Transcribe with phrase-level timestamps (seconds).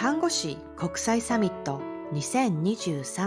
[0.00, 1.82] 看護師国際サミット
[2.14, 3.26] 2023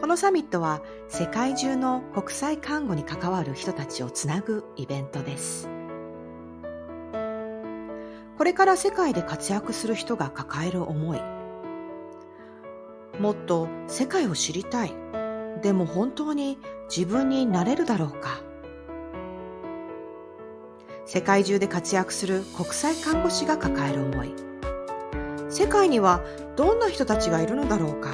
[0.00, 5.68] このサミットは世界中の国際看護に関わる人たちをつなぐイベントです。
[8.38, 11.20] これから世界で活躍する人が抱える思い。
[13.20, 14.94] もっと世界を知りたい。
[15.60, 16.56] でも本当に
[16.88, 18.40] 自分になれるだろうか。
[21.06, 24.34] 世界中で活躍する国際看護師が抱える思い。
[25.50, 26.22] 世界には
[26.56, 28.10] どんな人たちがいるのだろうか。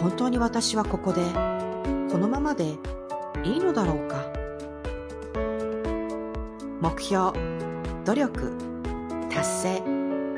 [0.00, 1.22] 本当に私はここで
[2.12, 2.76] このままで
[3.44, 4.24] いいのだろうか。
[6.80, 7.32] 目標
[8.04, 8.52] 努力
[9.30, 9.82] 達成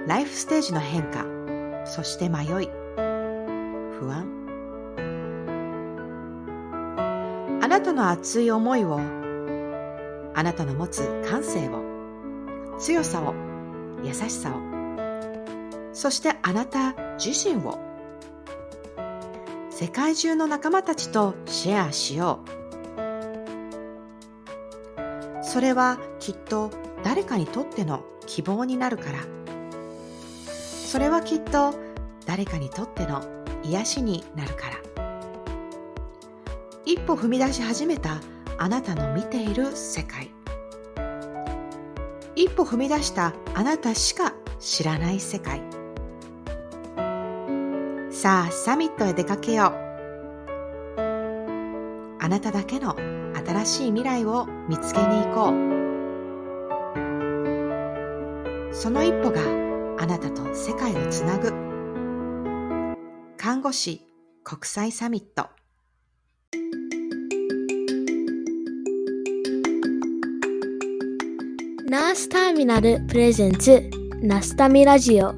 [0.07, 1.27] ライフステージの変化
[1.85, 2.71] そして迷い
[3.99, 4.27] 不安。
[7.61, 9.18] あなたの熱い思いを
[10.39, 11.83] あなたの持つ感性を
[12.79, 13.35] 強さを
[14.05, 14.61] 優しさを
[15.93, 17.81] そしてあなた自身を
[19.69, 22.51] 世界中の仲間たちとシェアしよう。
[25.45, 26.71] それはきっと
[27.03, 29.19] 誰かにとっての希望になるから。
[30.47, 31.75] それはきっと
[32.27, 33.25] 誰かにとっての
[33.65, 34.77] 癒しになるから。
[36.85, 38.21] 一歩踏み出し始めた
[38.61, 40.33] あなたの見ている世界。
[42.39, 45.61] 一歩踏み出したあなたしか知らない世界。
[48.13, 49.71] さあサミットへ出かけよう。
[52.21, 52.95] あなただけの
[53.45, 55.55] 新しい未来を見つけに行こう。
[58.73, 59.41] その一歩が
[60.01, 61.53] あなたと世界をつなぐ。
[63.37, 64.07] 看護師
[64.45, 65.58] 国際サミット。
[71.99, 73.91] ナースターミナルプレゼンツ
[74.23, 75.33] ナスタミラジオ。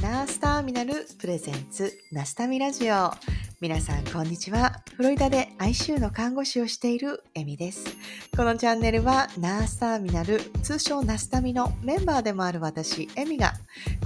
[0.00, 3.10] ナースターミナルプレゼンツナスタミラジオ。
[3.60, 4.82] 皆さんこんにちは。
[4.96, 7.84] フロリダで ICU の看護師をしているエミです。
[8.36, 13.52] このチャンネルはナースターミナル通称ナスタミのメンバーでもある私エミが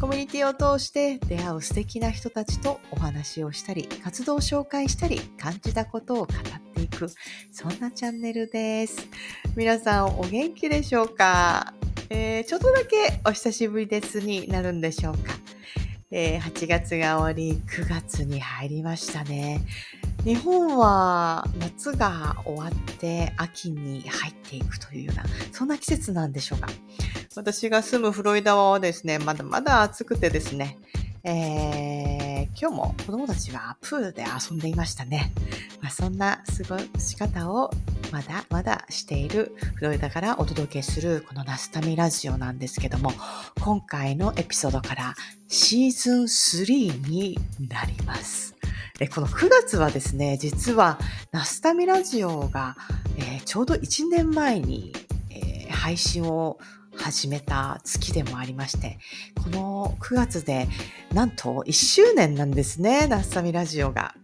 [0.01, 7.09] コミュニティを通して出会う素敵な人たちとお話をしたり活動を紹介したり感じたことを語っていく
[7.51, 9.09] そんなチャンネルです。
[9.57, 11.73] 皆さんお元気でしょうか、
[12.11, 15.33] えー、ちょっとだけお久しぶりですになるんでしょうか？
[16.11, 19.61] えー、8月が終わり、9月に入りましたね。
[20.25, 26.69] 日本は夏が終わって秋に入っていくというような、そんな季節なんでしょうか。
[27.37, 30.79] 私が住むフロイダはですね、まだまだ暑くてですね、
[31.25, 35.33] えー、今日も子供たちはプールで遊んでいましたね。
[35.81, 37.71] まあ、そんな過ごし方を
[38.13, 43.13] まだまだしているフロリダからお届けするこのナスタミラジオなんですけども、
[43.61, 45.15] 今回のエピソードから
[45.49, 48.55] シーズン3になります。
[49.15, 50.99] この9月はですね、実は
[51.33, 52.77] ナスタミラジオが、
[53.17, 54.93] えー、ちょうど1年前に、
[55.31, 56.59] えー、配信を
[56.99, 58.99] 始めた月でもありまして、
[59.43, 60.69] この9月で
[61.13, 64.15] なんと1周年なんですね、ナッサミラジオが。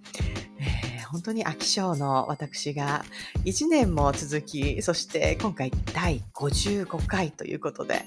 [0.58, 3.04] えー、本当に飽き性の私が
[3.44, 8.04] 1年も続き、そして今回第55回ということで、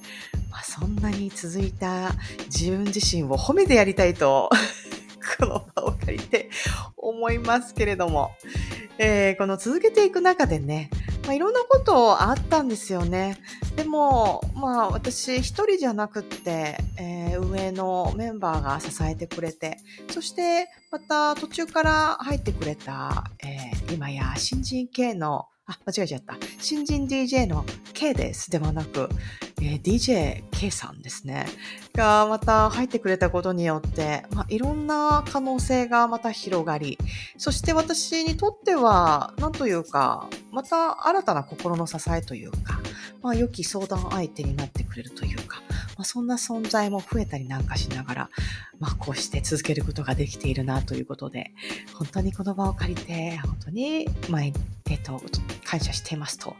[0.51, 2.11] まあ、そんなに続いた
[2.45, 4.49] 自分自身を褒めてやりたいと
[5.39, 6.49] この場を借りて
[6.95, 8.31] 思いますけれども、
[8.97, 10.89] えー、この続けていく中でね、
[11.27, 13.37] まあ、いろんなことあったんですよね。
[13.75, 19.77] でも、まあ私一人じゃなくって、えー、上のメンバーが支えてくれて、
[20.09, 26.37] そしてまた途中から入ってくれた、えー、今や新人系のあ、間違えちゃった。
[26.59, 28.49] 新人 DJ の K です。
[28.49, 29.09] ではなく、
[29.61, 31.45] えー、DJ K さんですね。
[31.93, 36.97] がまた入ってくれたことによって、まあ、いろんな可能性がまた広がり、
[37.37, 42.79] そして私にとっては、なんというか、また新たな心の支えというか、
[43.21, 45.61] まあ、良き相談相手になってくれるというか、
[45.97, 48.29] まあ、そんな存在も増えたりなんかしながら、
[48.79, 51.51] まあ、こうして続けることができているなということで、
[51.93, 54.53] 本当にこの場を借りて、本当に毎
[54.89, 55.21] えっ、と、
[55.65, 56.55] 感謝していますと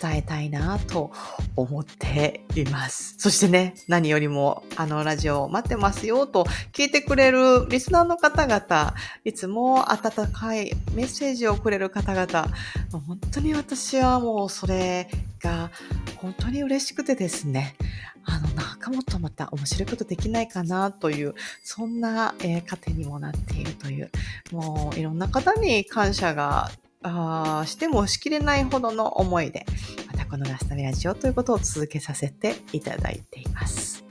[0.00, 1.12] 伝えたいなと
[1.56, 3.14] 思っています。
[3.18, 12.48] そしてね、何よりもあのラジオ待ってますよと聞いてくれるリスナーの方々、いつも温かいメッセージをくれる方々、
[12.90, 15.08] 本当に私はもうそれ
[15.42, 15.70] が
[16.16, 17.76] 本当に嬉しくてですね、
[18.24, 24.10] あの、なんかもっとまた面白いことできないかなという、そんな、えー、糧にもなっているという、
[24.52, 26.70] もういろんな方に感謝が
[27.02, 29.64] あしてもしきれないほどの思いで、
[30.06, 34.04] またこのラスタミラジオということを続けさせていただいています。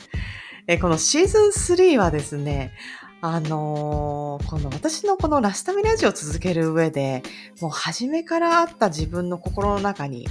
[0.67, 2.73] えこのシーズン3はですね、
[3.21, 7.23] あのーこの私のこのラスタミラジオを続ける上で、
[7.61, 10.27] もう初めからあった自分の心の中に、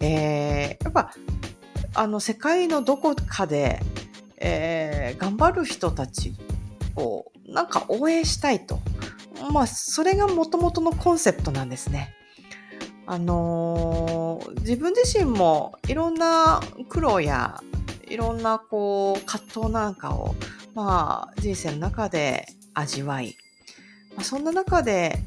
[0.00, 1.12] えーやっぱ、
[1.94, 3.80] あの、世界のどこかで、
[4.40, 6.34] えー頑張る人たち
[6.96, 8.78] をなんか応援したいと。
[9.52, 12.14] まあ、それが元々のコンセプトなんですね。
[13.06, 17.60] あのー自分自身もいろんな苦労や
[18.06, 20.34] いろんなこう葛藤なんかを、
[20.74, 23.36] まあ、人生の中で味わい、
[24.14, 25.18] まあ、そんな中で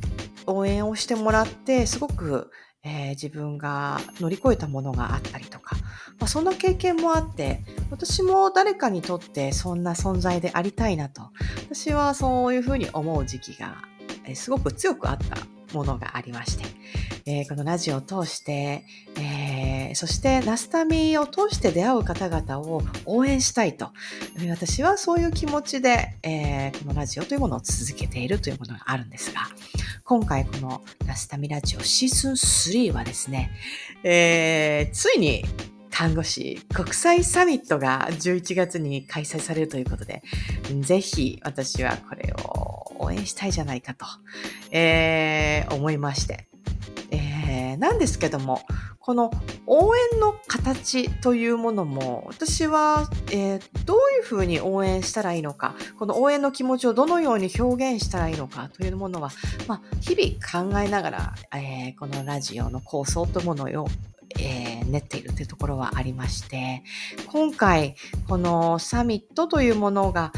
[0.45, 2.51] 応援をしてもらってすごく、
[2.83, 5.75] えー自分が乗り越えたものがあったりとか、
[6.21, 11.23] まあ、そんな経験もあって私も誰かにとってそんな存在でありたいなと。
[11.65, 13.77] 私はそういうふうに思う時期が、
[14.35, 15.37] すごく強くあった
[15.73, 16.65] ものがありまして、
[17.25, 18.85] えーこのラジオを通して、
[19.17, 23.89] えーそしてナスタミを通して出会う方々を応援したいと、
[24.49, 29.41] 私はそういう気持ちで、えーこのラジオというものを続けているというものがあるんですが、
[30.03, 33.51] 今回このナスタミラジオシーズン3はですね、
[34.03, 35.45] えーついに
[35.91, 40.23] 看護師国際サミットが11月に開催されるということで、
[40.81, 44.05] ぜひ私はこれを応援したいじゃないかと、
[44.71, 46.47] えー思いまして。
[47.11, 48.61] えーなんですけども、
[48.99, 49.31] この
[49.65, 59.31] 応援の形というものも、私は、えーどういうふうに応援したらいいのか、この応援の気持ちをどのように表現したらいいのかというものは、
[59.67, 63.87] まあ、日々考えながら、えーこのラジオの構想というものを、
[64.39, 66.83] えー練っているというところはありまして、
[67.27, 67.95] 今回、
[68.27, 70.31] このサミットというものが、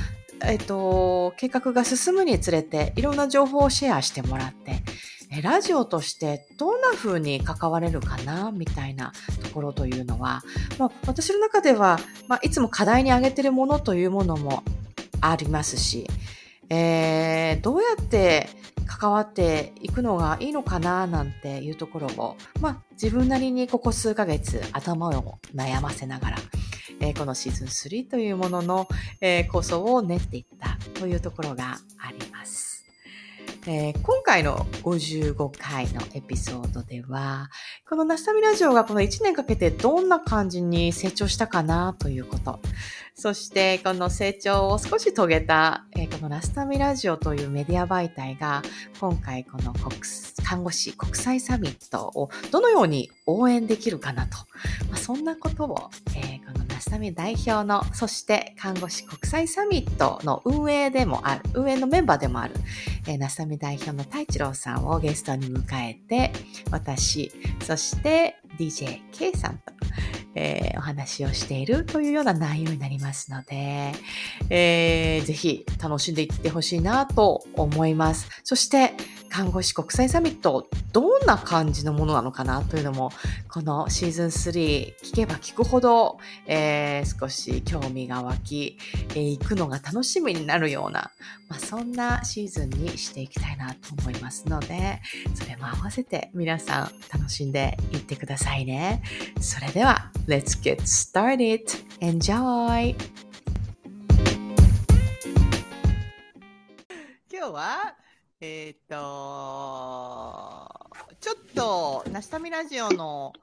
[0.45, 4.83] えっと、計画が進むにつれて、いろんな情報をシェアしてもらって、
[5.41, 10.43] ラジオとしてどんな風に関われるかなみたいなところというのは、
[10.77, 11.97] まあ、私の中では、
[12.27, 14.63] まあ、いつも課題に挙げているものというものも
[15.21, 16.07] ありますし、
[16.69, 18.47] えーどうやって
[18.85, 26.37] 関わっていくのがいいのかななんていうところを、まあ、自分なりにここ数ヶ月頭を悩ませながら、
[26.99, 28.87] えーこのシーズン3というものの、
[29.21, 32.85] えー構想を練っていったというところがあります。
[33.67, 37.49] えー今回の55回のエピソードでは、
[37.89, 42.59] このナスタミラジオがこの1年かけてどんな感じに成長したかなということ。
[43.15, 48.61] そして、この成長を少し遂げた、えーこのナスタミラジオというメディア媒体が、
[48.99, 49.95] 今回この国
[50.43, 54.37] 看護師国際サミットをどのように応援できるかなと。
[54.89, 62.55] まあ、そんなことを、えーこのナスタミ代表の、そして看護師国際サミットの運営でもある、運営のメンバーでもある、
[63.07, 66.33] えー、ナスタミ代表の太一郎さんをゲストに迎えて、
[66.71, 67.31] 私、
[67.61, 69.73] そして DJK さんと、
[70.35, 73.93] えーお話をしているというような内容になりますので、
[74.49, 78.27] えーぜひ楽しんでいってほしいなと思います。
[78.43, 78.93] そして、
[79.29, 83.11] 看護師国際サミット、どんな感じのものなのかなというのも、
[83.49, 88.77] このシーズン3聞けば聞くほど、えー少し興味が湧き、
[89.11, 91.11] えー行くのが楽しみになるような、
[91.47, 95.01] まあ、そんなシーズンにしていきたいなと思いますので、
[95.33, 99.01] それも合わせて皆さん楽しんでいってくださいね。
[99.39, 101.65] それでは、Let's get started!
[101.99, 102.95] Enjoy!
[107.29, 107.95] 今日は、
[108.39, 108.95] えっ、と、
[111.19, 113.33] ちょっと、ナシタミラジオの、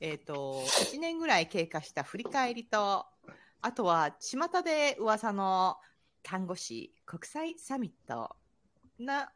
[0.00, 3.06] えっ、と、1年ぐらい経過した振り返りと、
[3.62, 5.78] あとは、巷で噂の
[6.22, 8.36] 看護師国際サミット
[8.98, 9.32] な、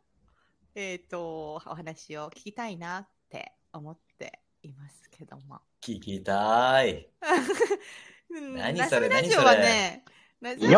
[0.74, 4.03] えっ、と、お話を聞きたいなって思って
[4.68, 5.60] いますけども。
[5.82, 7.08] 聞きたい。
[8.30, 9.08] うん何それ？
[9.08, 10.04] ナスタミラジオはね、
[10.40, 10.76] ナスタミラ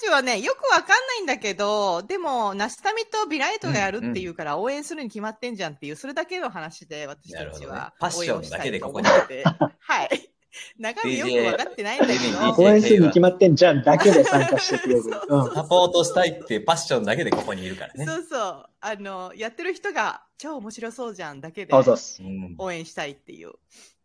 [0.00, 7.96] ジオはね、よくわかんないんだけど、でも、ナスタミとビライトがやるっていうから応援するに決まってんじゃんっていう、それだけの話で私たちはね。
[8.00, 9.06] パッションだけでここに。
[9.78, 10.30] はい。
[10.78, 12.62] 中身よく分かってないんだけど。
[12.62, 15.02] 応援するに決まってんじゃんだけで参加してくれる。
[15.02, 18.06] サポートしたいっていうパッションだけでここにいるからね。
[18.06, 18.66] そうそう。
[18.80, 21.74] あの、やってる人が超面白そうじゃんだけで
[22.58, 23.52] 応援したいっていう。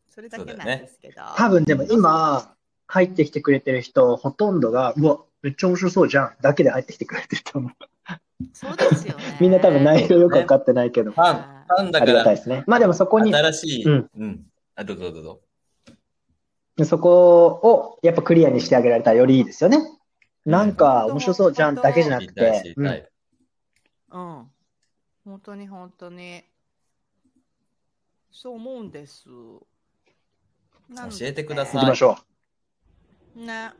[0.09, 1.21] それだけなんですけど。
[1.35, 2.55] 多分でも今、
[2.87, 6.35] 入ってきてくれてる人、ほとんどが、うわ、めっちゃ面白そうじゃん。
[6.41, 7.71] だけで入ってきてくれてると思う。
[8.53, 9.37] そうですよね。
[9.39, 12.63] みんな多分内容よくわかってないけど、ファン、ファンだあからりがたいですね。
[12.67, 14.45] まあでもそこに、新しい、うんうん。
[14.75, 15.41] あ、どうぞどうぞ。
[16.85, 19.77] そこをやっぱクリアにしてあげられたらよりいいですよね。
[20.45, 22.73] なんか面白そうじゃんだけじゃなくて。
[22.75, 24.51] うん。
[25.23, 26.43] 本当に本当に。
[28.31, 29.25] そう思うんです。
[29.25, 29.63] 教
[31.21, 32.17] えてくだうんさ行きましょ
[33.35, 33.71] ね。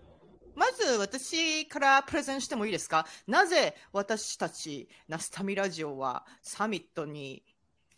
[0.56, 3.08] まず私からプレゼンしてもいいですか？
[3.26, 7.44] なぜ私たちナスタミラジオはサミットに、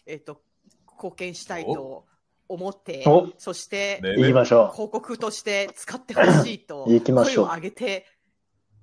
[0.05, 0.41] えっと
[0.87, 2.05] 貢献したいと
[2.47, 4.07] 思ってお、そしてう。
[4.21, 8.05] 行きましょ広告として使ってほしいと 行きましょう声を上げて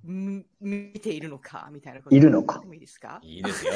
[0.07, 3.19] ん見ているのかみたいなこといるのかいいですか？
[3.23, 3.73] いいですよ。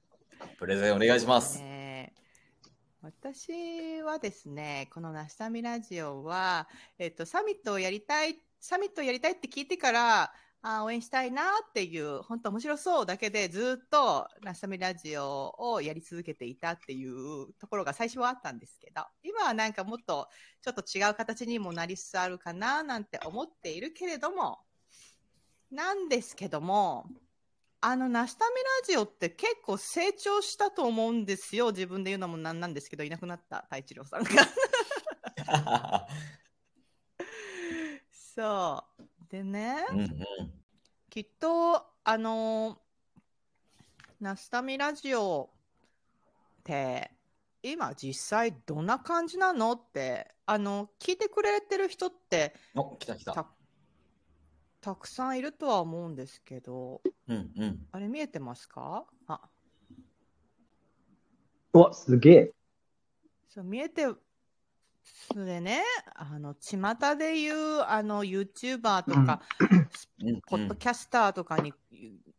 [0.58, 1.58] プレゼンお願いします。
[1.60, 2.14] ね
[3.00, 6.68] 私はですね、このナスタミラジオは、
[6.98, 20.28] えっと、サミットをやりたい、サミットをやりたいって聞いてから、あ応援したいなっていう、本当面白そうだけでずっとナスタミラジオをやり続けていたっていうところが最初はあったんですけど、今はなんかもっと
[20.60, 24.58] ちょっと違う形にもなりつつあるかななんて思っているけれども、
[25.70, 27.06] なんですけども、
[27.80, 31.70] あの、ナスタミラジオって結構成長したと思うんですよ。
[31.70, 34.30] 自分で言うのもなんなんですけど、いなくなった太一郎さんが。
[38.10, 39.07] そう。
[39.30, 40.08] でね、うんうん。
[41.10, 42.80] きっと、あの、
[44.20, 45.50] ナスタミラジオ
[46.60, 47.10] って、
[47.62, 53.32] 今実際どんな感じなのって、あの、聞いてくれてる人ってお、来た来た。
[53.34, 53.46] た
[54.80, 57.86] たくさんいるとは思うんですけど、うんうん。
[57.92, 59.04] あれ見えてますか？
[59.26, 59.40] あ、
[61.72, 62.52] わ、すげえ。
[63.48, 64.06] そう見えて、
[65.32, 65.82] それね、
[66.14, 71.72] あの、巷で言う、あの、YouTuber とか、うんポッドキャスターとかに、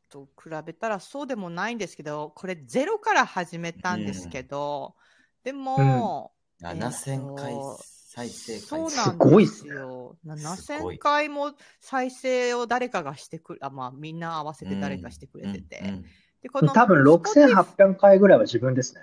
[0.10, 4.96] と比べたらそうでもないんですけど、これゼロから始めたんですけど、
[5.44, 8.80] でも、えー7000回と再生そう。
[8.82, 10.18] なんですごいっすすよ。
[10.24, 15.80] すごい7000回も再生を誰かがしてくる、あまあ、みんな合わせて誰かしてくれてて。
[15.80, 16.06] うんうん
[16.42, 19.02] で、この多分6800回ぐらいは自分ですね。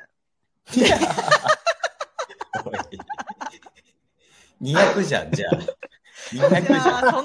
[2.65, 2.75] おい
[4.63, 5.53] 200じゃん、じゃあ。
[6.33, 6.99] 200じじゃ。
[6.99, 7.25] あ、そのう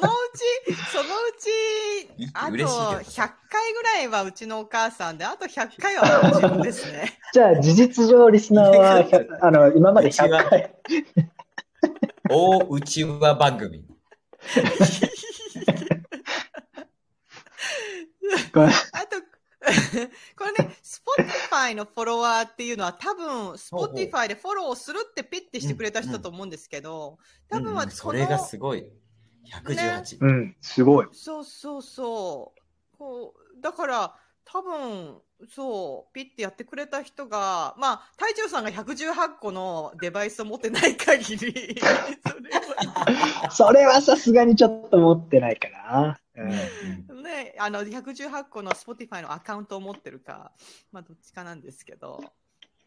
[0.67, 1.07] ち、そのう
[1.39, 7.17] ち、あと嬉しいけど100回ぐらいはうちのお母さんで、あと100回は自分ですね。
[7.33, 10.75] じゃあ事実上リスナーは 100、あの、今まで100回。
[12.29, 13.85] 大内輪番組。
[18.53, 18.71] これあと、
[20.37, 27.17] これね、Spotify のフォロワーっていうのは多分、Spotify でフォローするってピッてしてくれた人だと思うんですけど、
[27.49, 28.85] 多分はこの、うんそれがすごい。
[29.45, 30.17] 118。
[30.21, 31.07] うん、すごい。
[31.11, 32.97] そうそうそう。
[32.97, 35.17] こうだから、多分、
[35.49, 46.20] そう、ピッてやってくれた人が、まあ、隊長さんが118個のデバイスを持ってない限り、それは それはさすがにちょっと持ってないかな。
[46.35, 50.51] うん ね、あの118個の Spotify のアカウントを持ってるか、
[50.91, 52.23] まあ、どっちかなんですけど。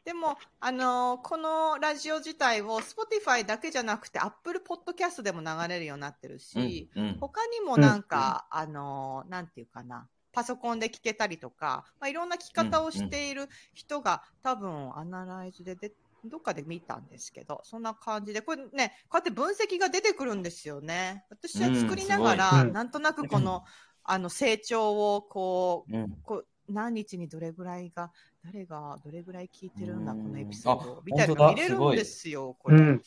[0.05, 7.19] でも、あのこのラジオ自体を Spotify だけじゃなくて Apple Podcast でも流れるようになってるし、うんうん。
[7.19, 15.93] 他にもなんか、あのなんていうかな、パソコンで聞けたりとか、まあ、いろんな聞き方をしている人が、多分アナライズでで
[16.25, 21.25] どっかで見たんですけど、そんな感じで、これね、こうやって分析が出てくるんですよね。
[21.31, 23.65] 私は作りながら、うんなんとなくこの、
[24.03, 28.11] あの成長をこう、うんこう何日にどれぐらいが、
[28.43, 32.79] 誰がどれぐらい聞いてるんだ、うんこのエピソードあみたいな見れるんですよ、これ。
[32.79, 33.03] うん、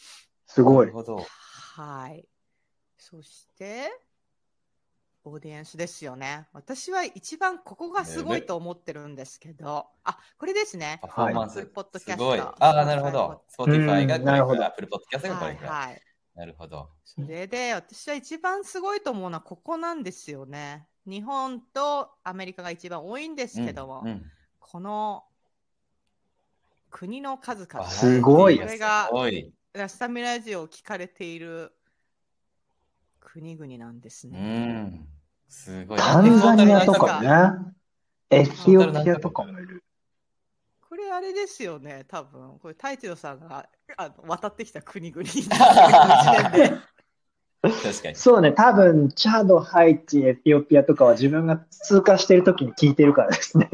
[0.45, 0.91] すごないる。
[0.93, 1.25] ほど。
[1.75, 2.27] はい。
[2.97, 3.89] そして、
[5.27, 6.47] オーディエンスですよね。
[6.53, 10.99] 私は一番ここがすごいと思ってるんですけど、あ、これですね。
[11.01, 11.65] パフォーマンス。
[11.65, 12.55] ポッドキャスト。
[12.59, 13.43] ああ、なるほど。
[13.57, 15.67] Spotify がうんなるほど Apple Podcast がこはいれか。
[15.67, 16.01] はい。
[16.35, 16.89] なるほど。
[17.03, 20.87] それで、私は一番すごいと思うのはここなんですよね。
[21.05, 25.23] 日本とアメリカが一番多いんですけども、うんうんこの
[26.89, 27.89] 国の数々。
[27.89, 29.53] すごいこれがすごい。
[29.73, 31.71] ラスタミラジオを聞かれている
[33.19, 34.39] 国々なんですうね。
[34.83, 35.07] ん。
[35.47, 35.97] すごい。
[35.97, 37.73] タンザニアとかね。
[38.29, 39.83] エチオピアとかもいる。
[40.89, 42.59] これあれですよね、多分。
[42.59, 45.25] これ、太一郎さんがあの渡ってきた国々。
[47.61, 48.15] 確かに。
[48.15, 53.69] そうね、多分、チャド、ハイチ、エチオピアとかは自分が通過してる時に聞いてるからですね。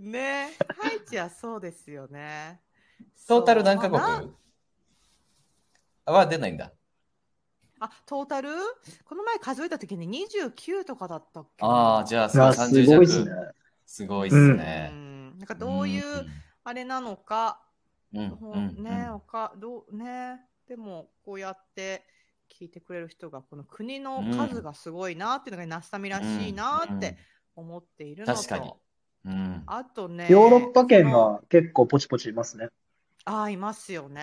[0.00, 2.60] ねハイチはそうですよね。
[3.26, 4.00] トータル何カ国？
[6.06, 6.72] は出ないんだ。
[7.80, 8.50] あ、トータル？
[9.04, 13.54] この前数えた時に29とかだったっけなああ、じゃあ、いや、す30ごいですね弱。。
[13.86, 14.90] すごいっすうね。
[14.92, 15.38] ん。
[15.38, 16.26] なんかどういう
[16.64, 17.60] あれなのか、
[18.12, 22.04] うん、ね、おかどうね、でもこうやって
[22.50, 27.16] 聞いてくれる人がこの国の数がすごいなっていうのがナスタミらしいなって
[27.54, 28.72] 思っているのと、確かに
[29.26, 29.62] うん。
[29.66, 32.68] あとね、ヨーロッパ圏が結構ポチポチいますね。
[33.24, 34.22] ああいますよね。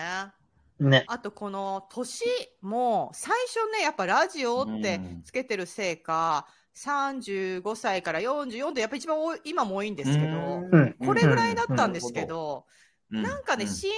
[0.80, 1.04] ね。
[1.08, 2.24] あとこの年
[2.60, 10.94] も最初ねやっぱラジオってうんつけてるせいか、35歳から44でやっぱ一番多い今も多いんですけど、うん。
[11.04, 12.66] これぐらいだったんですけど、
[13.10, 13.90] うなんかね、うシー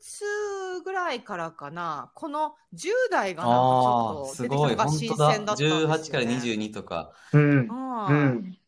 [0.00, 4.88] ズン2ぐらいからかな、この10代がなんかちょっと出てきたのが。
[4.88, 5.94] 新鮮だったんですよ、ね。
[5.94, 7.12] 18から22とか。
[7.32, 7.42] うん。
[7.42, 8.58] うんうん。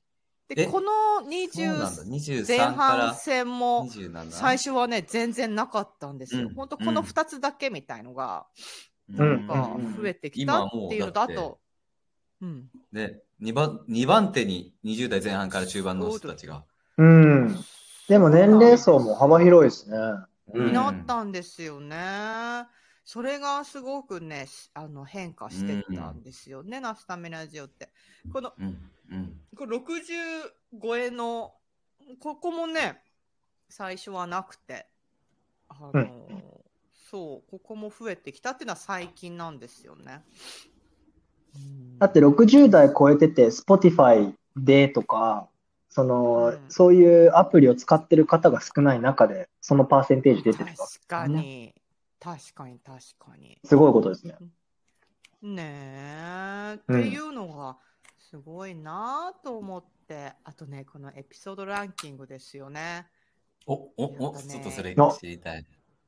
[0.55, 2.03] で、えこのそうなんだ。
[2.05, 4.31] 20前23か半ら戦も27。
[4.31, 6.49] 最初はね、全然なかったんですよ。
[6.49, 8.47] うん本当この2つだけみたいのが、
[9.11, 11.59] ううんなんか増えてきたっていうのと、あと、
[12.41, 12.69] うん。
[12.93, 16.65] で、2番、二番手に20代前半から中盤の人たちが。
[16.99, 17.57] うん。
[18.09, 19.97] でも年齢層も幅広いですね。
[19.97, 21.97] うんになったんですよね。
[23.05, 27.91] それがすごくね、しあの変化してったんですよね、ナスタミラジオって。
[28.33, 28.91] このうん。
[29.11, 29.41] うん。
[29.57, 29.83] これ60
[30.83, 31.55] 超えの、
[32.21, 33.03] ここもね、
[33.69, 34.87] 最初はなくて、
[35.69, 36.45] あの、うん
[37.11, 40.23] そう、ここも増えてきたっていうのは最近なんですよね。
[41.55, 45.49] うんだって60代超えてて、Spotify でとか、
[45.89, 51.41] その、うんそういうアプリを使ってる方が少ない中で、そのパーセンテージ出てるわけです確かね。
[51.41, 51.75] に、
[52.19, 53.59] 確かに、確かに。
[53.65, 54.37] すごいことですね。
[55.41, 57.77] ねえ、うんっていうのが
[58.35, 63.07] すごいなと思って、あとね、このエピソードランキングですよね。
[63.65, 64.09] お、お、お、
[64.43, 65.65] ねちょっとそれお知りたい。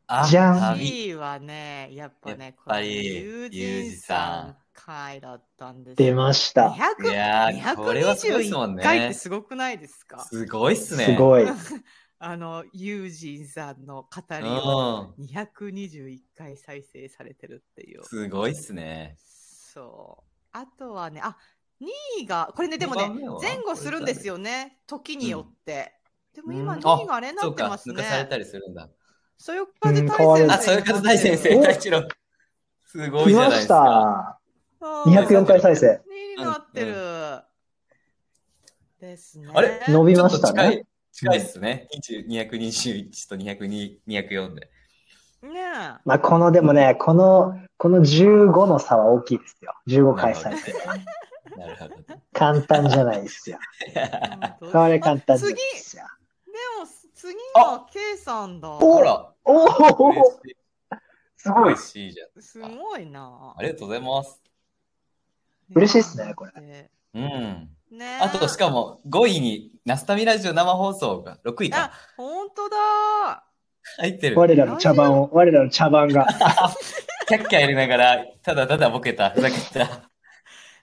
[0.08, 0.86] あ、じゃん旅。
[0.86, 6.70] 1位はね、やっぱね、やっぱりこの友人さん回だったんです出ました。
[6.70, 10.18] 200いやーこれはすごいっすもん221ね回ってすごくないですか？
[10.24, 11.04] すごいっすね。
[11.04, 11.44] すごい。
[12.18, 14.08] あの、友人さんの語
[14.40, 15.14] りうをん。
[15.18, 18.02] 221回再生されてるっていう。
[18.04, 19.16] すごいっすね。
[19.18, 20.36] そう。
[20.52, 21.36] あとはね、あ、
[21.80, 21.86] 2
[22.22, 23.08] 位が、これね、でもね
[23.42, 25.92] 前後するんですよね、時によって。
[26.34, 28.02] でも今、うん2位があれになってま、すね抜か。
[28.04, 28.88] されたりするんだ。
[29.38, 32.08] そよ風うん大変わるあ、そういう方大先生、お大一郎。
[32.84, 34.38] すごい来ましじゃないですか。
[34.80, 34.90] た。
[35.06, 35.86] うん204回再生。
[35.86, 35.90] 2
[36.34, 36.94] 位になってる。
[39.00, 39.48] ですね。
[39.52, 39.82] あれ？
[39.88, 41.88] 伸びましたね近い、っすね。
[41.94, 44.70] 20 221と202 204で。
[45.42, 45.62] ね
[46.04, 49.74] まあ、この、でもね、この、この15の差は大きいですよ。
[49.86, 50.72] 15回再生。
[51.56, 51.94] なるほど。
[52.32, 53.58] 簡単じゃないですよ。
[54.60, 56.02] これ簡単じゃ次、ないでですよ。
[56.78, 58.68] も次は K さんだ。
[58.68, 60.40] おほら、おお
[61.36, 61.82] すごい嬉。
[61.82, 62.42] しいじゃん。
[62.42, 63.54] すごいな。
[63.56, 64.42] ありがとうございます。
[65.74, 66.90] 嬉しいっすねこれれ。
[67.14, 67.70] うん。
[67.90, 73.44] ねあと、しかも、5位に、ナスタミラジオ生放送が、6位あか。、本当だ。
[73.98, 74.38] 入ってる。
[74.38, 76.26] 我らの茶番を、我らの茶番が。
[77.28, 79.90] キャッキャやりながら、ただただボケた、ふざけた、ね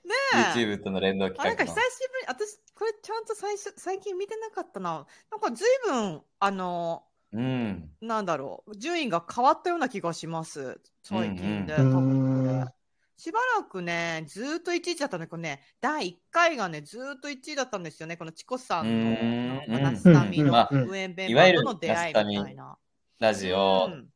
[0.09, 0.59] え。
[0.59, 1.99] YouTube との連動あ、なん企画のか久し。
[2.11, 5.05] ぶり、私、これちゃんと最初、最近見てなかったな。
[5.31, 7.89] なんか随分、あの、うん。
[8.01, 10.79] なんだろう、順位が変わったような気がします。
[11.03, 11.75] 最近で。
[11.75, 12.73] うんうん多分
[13.15, 18.17] しばらくね、ずーっと1位だったんだけどね、第1回がね、ずーっと1位だったんですよね。
[18.17, 22.77] このチコさんうの、んなんかナスタミのうんまあウエンベンいわゆるバーとの出会いみたいな。
[23.19, 24.09] ラジオうん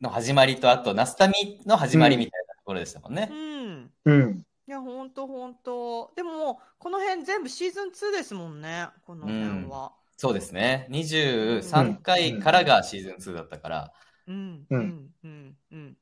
[0.00, 3.28] の始まりと、あと、ナスタミの始まりみたいなところでしたもんね。
[3.30, 3.90] うん。
[4.04, 4.42] うん。
[4.70, 6.12] いや、ほんとほんと。
[6.14, 9.90] でも、この辺全部シーズン2ですもんね、この辺は。
[10.16, 10.86] そうですね。
[10.90, 13.92] 23回からがシーズン2だったから、
[14.28, 15.96] うん、ううんん、うん、うん。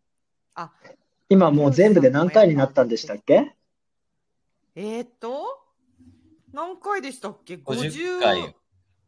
[0.54, 0.70] あ、
[1.30, 3.54] 今もう全部で何回になったんでしたっけ？
[4.74, 5.46] えーっと、
[6.52, 8.54] 何回でしたっけ？50回、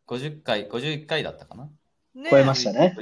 [0.07, 1.71] 50回、51回だったかな。
[2.15, 2.97] ね超えましたね。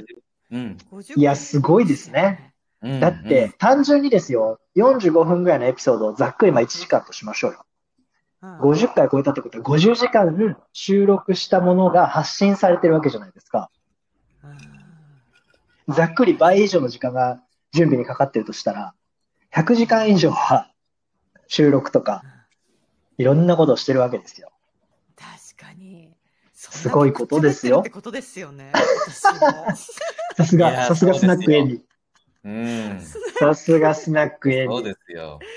[0.51, 0.77] うん。
[0.91, 2.48] 50いやすごいですね。
[2.81, 7.57] うんだって、、単純にですよ、45分ぐらいのエピソードをざっくりまあ1時間としましょうよ。
[7.61, 7.65] うん
[8.41, 13.69] 50回超えたってことは50時間収録したものが発信されてるわけじゃないですか。
[15.89, 17.41] ざっくり倍以上の時間が
[17.73, 18.93] 準備にかかってるとしたら、
[19.53, 20.71] 100時間以上は
[21.47, 22.23] 収録とか、
[23.17, 24.51] いろんなことをしてるわけですよ。
[25.17, 26.13] 確かに。
[26.53, 28.71] すごいことですよってことですよね。
[29.09, 29.33] さ
[30.45, 31.81] すが、さすがスナックエミ。
[32.43, 32.99] うん。
[33.39, 34.83] さすがスナックエそうミ。
[34.83, 35.47] ですよ。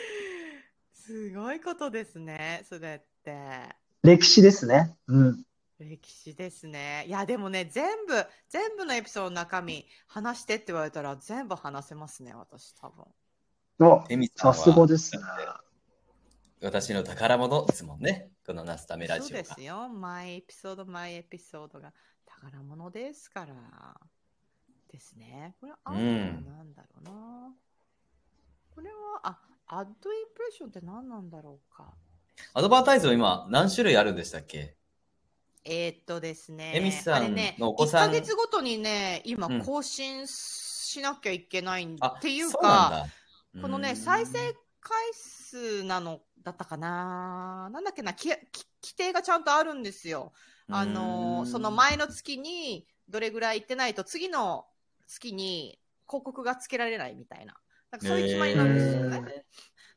[0.92, 3.76] すごいことですね、それって。
[4.02, 4.96] 歴史ですね。
[5.08, 5.44] うん。
[5.78, 7.04] 歴史ですね。
[7.06, 8.14] いや、でもね、全部、
[8.48, 13.04] 全部のエピソードの中身、話してって言われたら全部話せますね、私、多分。
[13.80, 15.22] お、エミさんすがですね。
[16.62, 18.30] 私の宝物ですもんね。
[18.46, 19.42] このナスタメラそうジオが。
[19.42, 19.88] ですよ。
[19.88, 21.92] 毎エピソード、毎エピソードが
[22.24, 24.00] 宝物ですから。
[24.92, 25.56] ですね。
[25.60, 27.54] これ、あとはうん何だろうな。
[28.74, 31.92] これは、あ、アッドインプレッションって何なんだろうか。
[32.54, 34.76] アドバタイズは今何種類あるんでしたっけ？
[35.64, 36.72] えーっとですね。
[36.74, 43.06] エミさんのお子さん1ヶ月ごとにね、今うん更新しなきゃいけないっていうか、
[43.54, 44.38] だこのね、うん再生
[44.80, 50.32] 回数なのだったかななんだっけな、きき規定がちゃんとあるんですよ。
[50.68, 54.66] あのーその前の月にどれぐらい行ってないと次の
[55.12, 57.54] 月に広告がつけられないみたいな。
[57.90, 59.44] なんかそういう決まりなんですよね。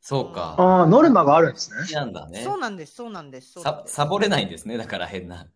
[0.01, 0.56] そうか。
[0.60, 1.78] ああ、ノルマがあるんですね。
[1.93, 2.43] なんだね。
[2.43, 3.54] そうなんです、そうなんです。
[3.54, 4.78] そうなんさですサボれないんですね。
[4.78, 5.47] だから変な。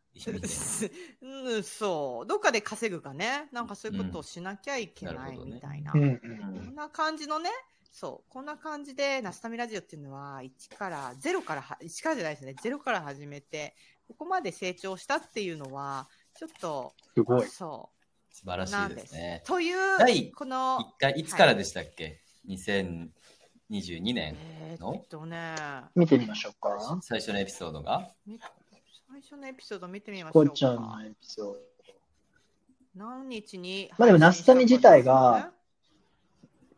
[1.22, 2.28] うん、そう。
[2.28, 3.48] どっかで稼ぐかね。
[3.52, 5.92] なんかそういうことをしなきゃいけないみたいな。
[5.94, 6.20] うんうん。
[6.20, 7.50] こんな感じのね、
[7.92, 13.76] そう、こんな感じで、ナスタミラジオっていうのは、1から、0からは、1からじゃないですね、0から始めて、
[14.08, 17.48] ここまで成長したっていうのは、ちょっと、すごい。
[17.48, 17.90] そ
[18.40, 19.14] 素晴らう、しないんです。
[19.14, 19.44] ね。
[19.46, 25.56] という第、この一、回、いつからでしたっけ、?2022 年えーっとね、
[25.94, 27.00] 見てみましょうか。
[27.02, 28.10] 最初のエピソードが？
[28.26, 28.40] み
[29.12, 30.50] 最初のエピソード見てみましょうか。
[30.50, 31.60] こうちゃんのエピソード。
[32.96, 35.52] 何日に、まあでもナスタミ自体が、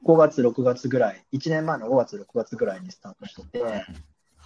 [0.04, 3.86] 5月、6月ぐらい、1年前の5月、6月ぐらいにスタートしてて、はい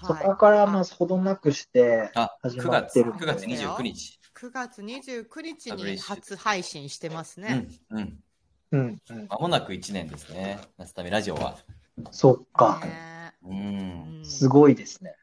[0.04, 4.20] そこからまあほどなくしてあ、始9月、まってるんで9月29日。
[4.36, 7.68] 9月29日に初配信してますね。
[7.90, 8.24] うん、うん。
[8.72, 9.28] うん、うん。
[9.30, 10.60] まもなく1年ですね。
[10.78, 11.58] ナスタミラジオは。
[12.12, 12.82] そっか。
[12.84, 14.18] ねうん。
[14.18, 14.26] うん。
[14.26, 15.16] すごいですね。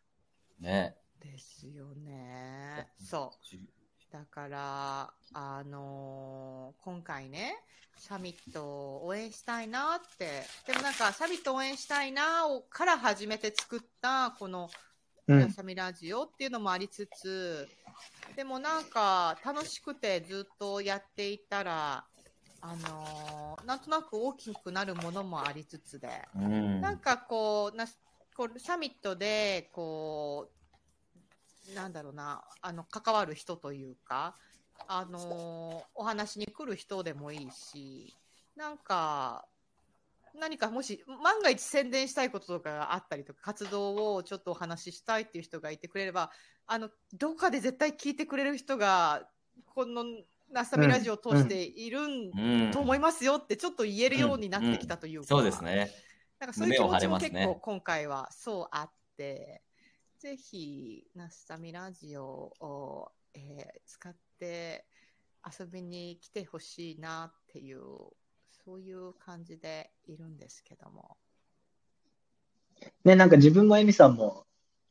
[0.61, 0.97] ね。
[1.21, 2.89] ですよね。
[2.99, 4.13] そう。
[4.13, 7.55] だから、あのー今回ね、
[7.97, 10.95] サミットを応援したいなって、でもなん。
[10.95, 14.71] かサミット応援したいなをから始めて作ったこの
[15.29, 15.51] うん。
[15.53, 17.69] サミラジオっていうのもありつつ、
[18.37, 22.05] でもなんか楽しくてずっとやっていたら、
[22.61, 26.81] あのーなんとなく大きくなるものもありつつで、うん。
[26.81, 27.87] なんかこうな
[28.37, 30.51] こうサミットでこ
[31.71, 34.35] うなんだろうなあの関わる人というか
[34.89, 38.15] あのお話に来る人でもいいし
[38.57, 39.45] なんか
[40.39, 46.31] 何かもし万が一宣伝したいこととかがあったりとか活動をちょっとお話ししたいっていう人がいてくれれば
[46.67, 49.29] あのどっかで絶対聞いてくれる人が
[49.67, 50.05] この
[50.53, 52.31] ナスタミラジオを通しているん。
[52.31, 52.71] うん。
[52.73, 55.91] と思いますよってちょっと言えるようになってきたというか、そうですね。
[56.39, 56.51] なん。
[56.51, 59.63] かそういう気持ちも結ね構今回はそうあって、
[60.19, 62.25] ぜひ、ナスタミラジオ
[62.61, 64.87] を、えー使って
[65.59, 67.81] 遊びに来てほしいなっていう、
[68.65, 71.17] そういう感じでいるんですけども。
[73.05, 74.45] ね、なんか自分もエミさんも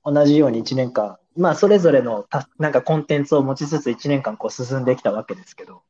[0.03, 5.83] 同じように1年間、まあそれぞれのたなんかコンテンツを持ちつつ1年間こう進んできたわけですけど、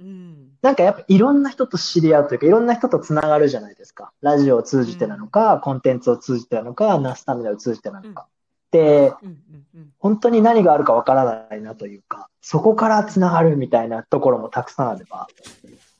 [0.00, 0.52] うん。
[0.62, 4.12] なんかやっぱいろんな人と知り合うというか、いろんな人とつながるじゃないですか。
[4.22, 8.26] ラジオを通じてなのか、コンテンツを通じてなのか、ナスタミナを通じてなのか。
[8.70, 9.92] で、うんうんうん。
[9.98, 15.28] 本当に何があるかわからないなというか、そこからつながるみたいなところもたくさんあれば、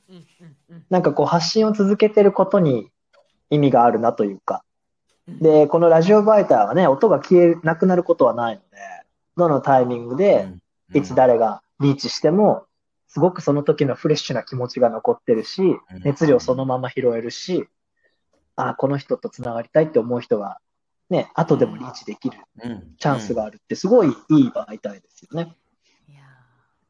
[0.08, 0.55] うんうんうん
[0.90, 2.90] なんかこう発信を続けてることに
[3.50, 4.64] 意味があるなというか、
[5.28, 5.38] うん。
[5.38, 8.66] で、このラジオ媒体はね、音が消えなくなることはないので、
[9.36, 10.48] どのタイミングで、
[10.94, 12.66] いつ誰がリーチしても、
[13.08, 15.62] すごくその時のフレッシュな気持ちが残ってるし、
[16.04, 17.66] 熱量そのまま拾えるし、
[18.56, 20.58] あこの人と繋がりたいって思う人が、
[21.10, 22.94] ね、後でもリーチできるうん。
[22.98, 25.54] チャンスがあるって、すごいいい媒体ですよね。
[26.08, 26.22] いや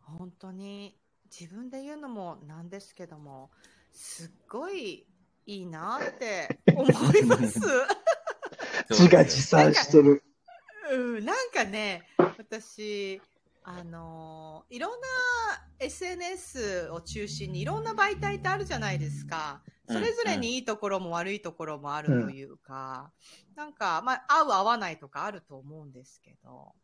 [0.08, 0.96] ー本当に
[1.30, 3.50] 自分で言うのもなんですけども
[3.92, 5.06] すっごい
[5.46, 7.60] いいなって 思います。
[8.90, 10.22] 自画自賛してる。
[10.92, 12.08] うん、なんかね
[12.38, 13.20] 私
[13.64, 15.06] あのーいろんな
[15.78, 19.62] SNS を中心にいろんな媒体ってあるじゃないですか。
[19.88, 23.12] それぞれにいいところも悪いところもあるというか、
[23.54, 26.74] なんか、まあ、合う合わないとかあると思うんですけど、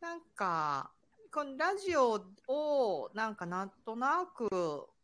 [0.00, 0.90] なんか、
[1.32, 4.48] このラジオをなんかなんとなく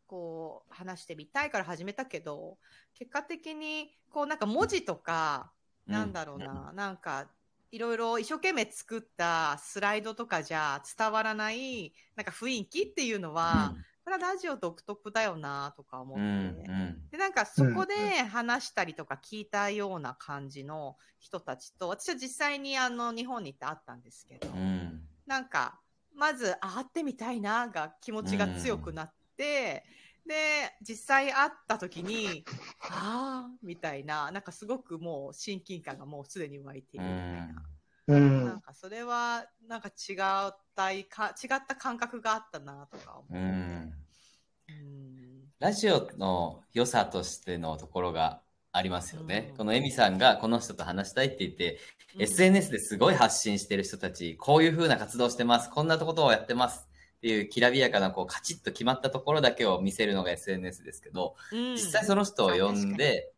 [0.07, 2.57] こう話してみたいから始めたけど、
[2.93, 5.51] 結果的にこうなんか文字とか、
[5.85, 7.27] なんだろうな、なんか
[7.71, 17.09] いろいろ一生懸命作ったスライドとかじゃ伝わらない、なんか雰囲気っていうのは、これはラジオ独特だよなとか思って、うんうん。
[17.09, 25.01] で、なんかそこで話したりとか聞いたような感じの人たちと、私は実際にあの日本に行って会ったんですけど、うん。
[25.25, 25.79] なんか、
[26.17, 29.85] まず、あ会ってみたいなが気持ちが強くなって、
[30.25, 32.43] で、実際会った時に、
[32.89, 37.63] ああ、みたいな、なんかすごくもう親近感がもうすでに湧いているみたいな。
[38.07, 38.45] うん。
[38.45, 40.13] なんかそれは、なんか違
[40.47, 43.35] ったいか、違った感覚があったなとか思って。
[43.35, 43.93] うん。
[44.69, 45.53] うん。
[45.59, 48.41] ラジオの良さとしてのところが
[48.77, 49.47] ありますよね。
[49.51, 49.57] うん。
[49.57, 51.79] このエミさんがこの人と話したいって言って、
[52.15, 52.21] うん。
[52.21, 56.87] SNS ですごい発信してる人たち、こういう風な活動してます、こんなことをやってます
[57.17, 61.73] っていうきらびやかなこうカチッと決まったところだけを見せるのが SNS ですけど、うん。
[61.73, 63.37] 実際その人を呼んで、うん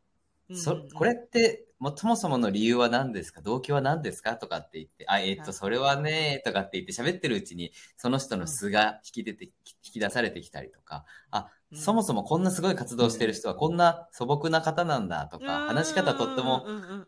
[0.51, 3.39] そこれってもそもそもの理由は何ですか？
[3.41, 4.35] 動機は何ですか？
[4.35, 9.51] とかって言って、あ、えっと、それはね、とかって言って喋ってるうちに、その人の素が引き出て、引
[9.83, 16.65] き出されてきたりとか、あ、うんそもそもこんなすごい活動してる人はこんな素朴な方なんだとか、話し方とっても、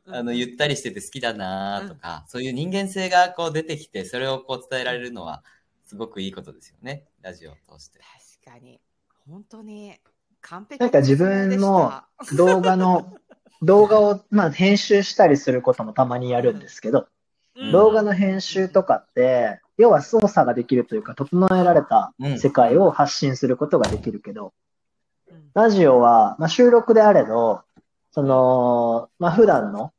[0.08, 5.44] あの、ゆったりしてて好きだなとか、そういう人間性がこう出てきて、それをこう伝えられるのは、
[5.86, 7.06] すごくいいことですよね。
[7.22, 8.00] ラジオを通して。
[8.44, 8.80] 確かに。
[9.28, 9.96] 本当に、
[10.42, 12.04] 完璧なんか自分の
[12.38, 13.16] 動画の、
[13.64, 17.08] 動画を、まあ、編集したりすることもたまにやるんですけど、
[17.56, 17.72] うん。
[17.72, 24.54] 動画の編集とかって、要は操作ができるというか、整えられた世界を発信することができるけど、
[25.32, 25.50] うん。
[25.56, 27.64] ラジオは、まあ、収録であれど、
[28.12, 29.92] その、まあ、普段の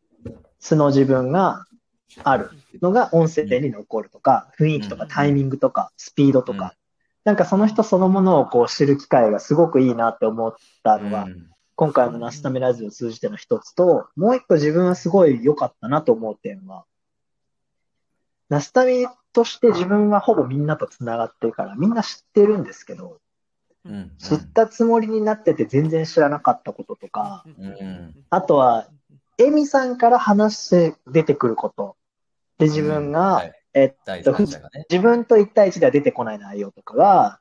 [0.60, 1.66] 素の自分が
[2.22, 5.08] あるのが音声に残るとか、雰囲気とかうん。
[5.08, 6.58] タイミングとか、スピードとうん。
[6.58, 6.74] か、
[7.24, 11.48] なんかその人そのものをこう知る機会がすごくいいなって思ったのが、うん。
[11.74, 16.84] 今回のナスタメラジオを通じての一つと、もう一個自分はすごい良かったなと思う点は、
[18.52, 23.18] ナスタミとして自分はほぼみんなと繋がってるから、みんな知ってるんですけど、
[23.86, 24.12] うん。
[24.18, 28.14] 知ったつもりになってて全然知らなかったこととか、ん。
[28.28, 28.88] あとは、
[29.38, 31.96] エミさんから話して出てくること。
[32.58, 33.52] で、自分が、はい。
[33.72, 34.46] えっ第と、ね。
[34.90, 37.40] 自分と一対一では出てこない内容とかが、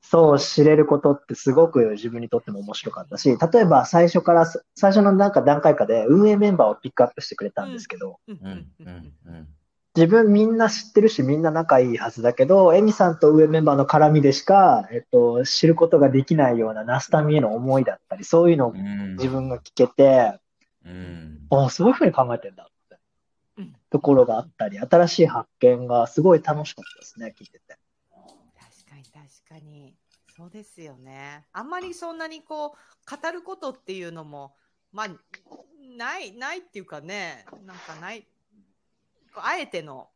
[0.00, 8.38] そう知れることってすごく自分にとっても面白かったし、例えば最初から、最初のなんか段階下で運営メンバーをピックアップしてくれたんですけど、うん。
[8.44, 8.68] うん。
[8.78, 9.12] うん。
[9.26, 9.48] うん
[9.94, 20.38] 自分みんな知ってるしみんな仲いいはずだけど、エミさんと運営メンバーの絡みでしか、えっと、知ることができないようなナスタミへの思いだったり、そういうのをうん自分が聞けて、
[20.84, 22.98] うんああ、そういうふうに考えてんだって
[23.58, 27.78] うんところがあったり、新しい発見がすごい楽しかったですね、聞いてて。
[28.08, 29.94] 確かに確かに。
[30.34, 31.44] そうですよね。
[31.52, 34.54] あんまりそんなにこう、語ることっていうのも、
[34.90, 35.08] まあ、
[35.98, 38.26] ない、ないっていうかね、なんかない、
[39.40, 40.08] あえての、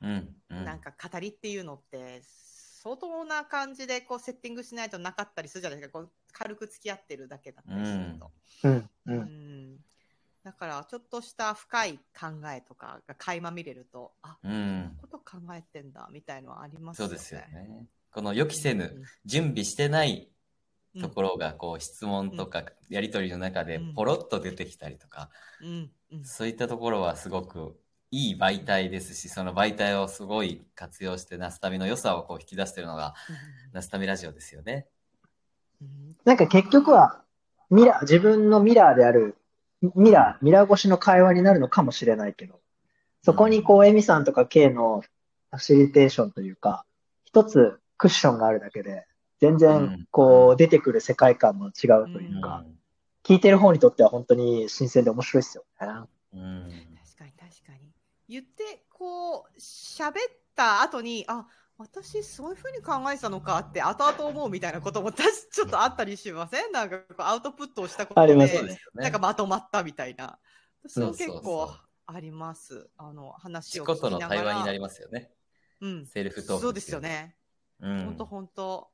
[0.00, 2.22] うんうんなんか語りっていうのって、
[2.82, 5.98] 相当な感じでこうセッティングしないとなかったりするじゃないですか。
[6.00, 8.30] こう軽く付き合ってるだけだったりすると。
[8.64, 8.90] うん、う。
[9.06, 9.76] うんん
[10.44, 17.08] だから、ちょっとした深い考えとかが垣間見れると、あ、うこんなんこと考えてんだ、みたいのはありますよね。
[17.08, 17.86] そうですよね。
[18.10, 20.30] この予期せぬ、うん準備してない
[20.94, 27.78] うんところが、こう、質問とかやりとりの中でうんポロッと出てきたりとか、うんうんそういったところはすごく
[28.10, 33.14] いい媒体ですし、その媒体をすごい活用して、ナスタミの良さをこう引き出してるのが、
[33.72, 34.86] ナスタミラジオですよね。
[35.82, 37.22] うんなんか結局は、
[37.70, 39.36] ミラー、自分のミラーである、
[39.94, 42.60] ミラー、ミラー越しの会話になるのかもしれないけど、
[43.22, 46.84] そこにこう、エミさんとか K のファシリテーションというか、
[47.24, 49.06] 一つクッションがあるだけで、
[49.40, 52.64] 全うん然こう、出てくる世界観も違うというか、
[53.22, 55.88] 聞いてる方にとっては本当に新鮮で面白いですよね。
[56.34, 56.70] うんうん
[57.18, 57.87] 確かに確かに。
[58.28, 60.14] 言って、こう、喋っ
[60.54, 61.46] た後に、あ、
[61.78, 66.72] 私そういうふうに考えてたのかって後々思うみたいなこともたしちょっとあったりしません？
[66.72, 68.80] なんかこうアウトプットをしたことで、ね。
[68.94, 70.40] なんかまとまったみたいな。
[70.88, 71.70] そうそうそう結構
[72.06, 72.90] あります。
[72.96, 74.40] あの、話自を聞きながら。
[74.40, 75.30] 対話になりますよね。
[75.80, 76.06] うん。
[76.06, 76.62] セルフトーク。
[76.62, 76.98] そうですよ。
[76.98, 77.36] ね。
[77.78, 78.04] うん。
[78.06, 78.90] 本当本当。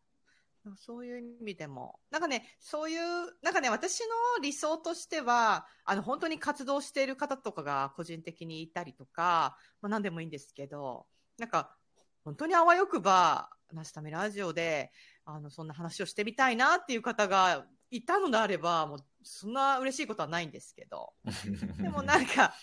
[0.77, 2.00] そういう意味でも。
[2.11, 3.00] なんかね、そういう、
[3.42, 11.07] なんかね、私の理想としては、あの、本当に活動している方とかが個人的にいたりとか、まあ何でもいいんですけど、
[11.38, 11.77] なんか、
[12.24, 14.92] 本当にあわよくば、ナスタミラジオで、
[15.24, 21.12] あの、そんな話をしてみたいなっていう方がいたのであれば、もう、そんな嬉しいことはないんですけど、
[21.79, 22.55] でもなんか、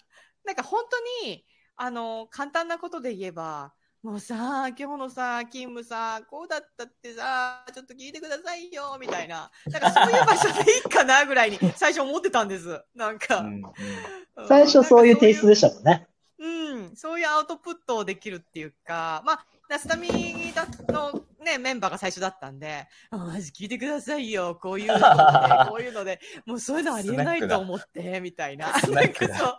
[0.44, 9.52] なんか本当に、あの、簡単なことで言えば、もうさ、今日のさ、勤務さ、こうだったってさ、ちょっと聞いてくださいよ、みたいな。
[9.68, 12.84] なんかそういう場所でいいかな、ぐらいに 最初思ってたんです。
[12.96, 13.38] なんか。
[13.38, 16.08] うんうんうん最初そういうテイストでしたもんね。
[16.40, 20.08] うん、うん、そういうアウトプットをできるっていうか、まあ、ナスタミ
[20.54, 25.02] だのね、メンバーが最初だったんで、あマジ聞いてくださいよ、こういうので、
[25.70, 28.72] こういうので、もうそういうのありえないと思って、みたいな。
[28.72, 29.58] なんかそ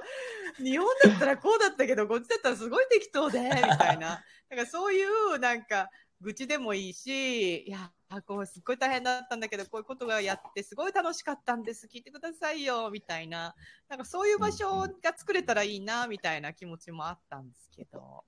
[0.61, 4.23] う、日本だったらこうだったけど、こっちだったらすごい適当で、みたいな。
[4.49, 7.93] なんかそういう、なんか、愚痴でもいいし、いや、
[8.27, 11.89] こうすっごい大変だったんだけど、こういうことがやってすごい楽しかったんです。
[11.93, 13.57] 聞いてくださいよ、みたいな。
[13.89, 18.25] なんかそういう場所が作れたらいいな、みたいな気持ちもあったんですけど。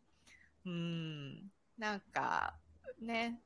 [0.66, 1.52] うん。
[1.78, 2.54] なんか、
[3.00, 3.40] ね、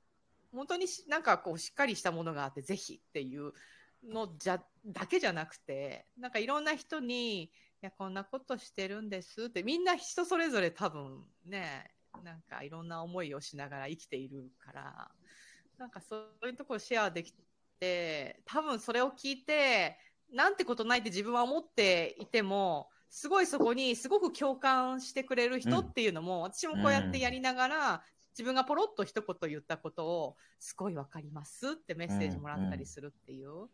[0.53, 3.53] 本当になんかこうしっかりしたものがあって、ぜひっていう
[4.07, 11.93] のじゃ、だけじゃなくて、なんかいろんな人に、いや、こんなことしてるんですって、みんな人それぞれ多分ね、
[12.25, 15.11] なんかいろんな思いをしながら生きているから、
[15.79, 17.33] なんかそういうところシェアでき
[17.79, 19.99] て、多分それを聞いて、
[20.33, 28.03] なんてことないって自分は思っていても、すごいそこにすごく共感してくれる人っていうのも、私もこうやってやりながら、
[28.39, 33.69] 自分がポロッと一言言ったことを、すごいわかりますってメッセージもらったりするっていう。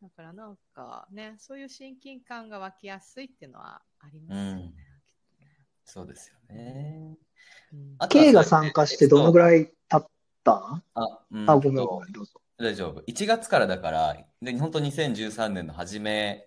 [0.00, 4.52] だからなんかね、そういう親近感が湧きやすいっていうのはありますよね。
[4.52, 4.74] うんね
[5.84, 7.16] そうですよね。
[8.08, 10.06] K が参加してどのぐらい経っ
[10.44, 10.82] た？
[10.94, 12.40] あ、うんあ、ごめんごめん、どうぞ。
[12.58, 13.00] 大丈夫。
[13.02, 16.46] 1月からだから、で、本当2013年の初め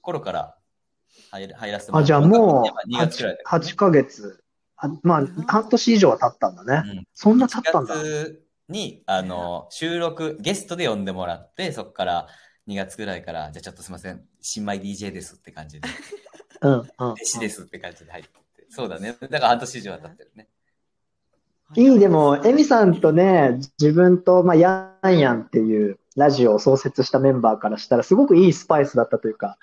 [0.00, 0.56] 頃から
[1.30, 4.44] 入ら入らせてもらあ、ってじゃあもう2月くらいだ 8, 8ヶ月。
[4.82, 6.90] あまあ、半年以上は経ったんだね。
[6.90, 7.94] うんそんな経ったんだ。
[7.94, 12.28] 1月に、あの、収録、ゲストで呼んでもらって、そこから
[12.66, 15.88] 2月ぐらいから、じゃあちょっとすいません、新米 DJ ですって感じで、
[16.62, 16.82] うん、うん。
[16.98, 18.30] 弟子ですって感じで入って。
[18.70, 19.16] そうだね。
[19.20, 20.48] だから半年以上は経ってるね。
[21.76, 29.58] いい、でも、エミさんとね、自分と、まあ、ヤンヤンっていうラジオを創設したメンバーからしたら、すごくいいスパイスだったというか、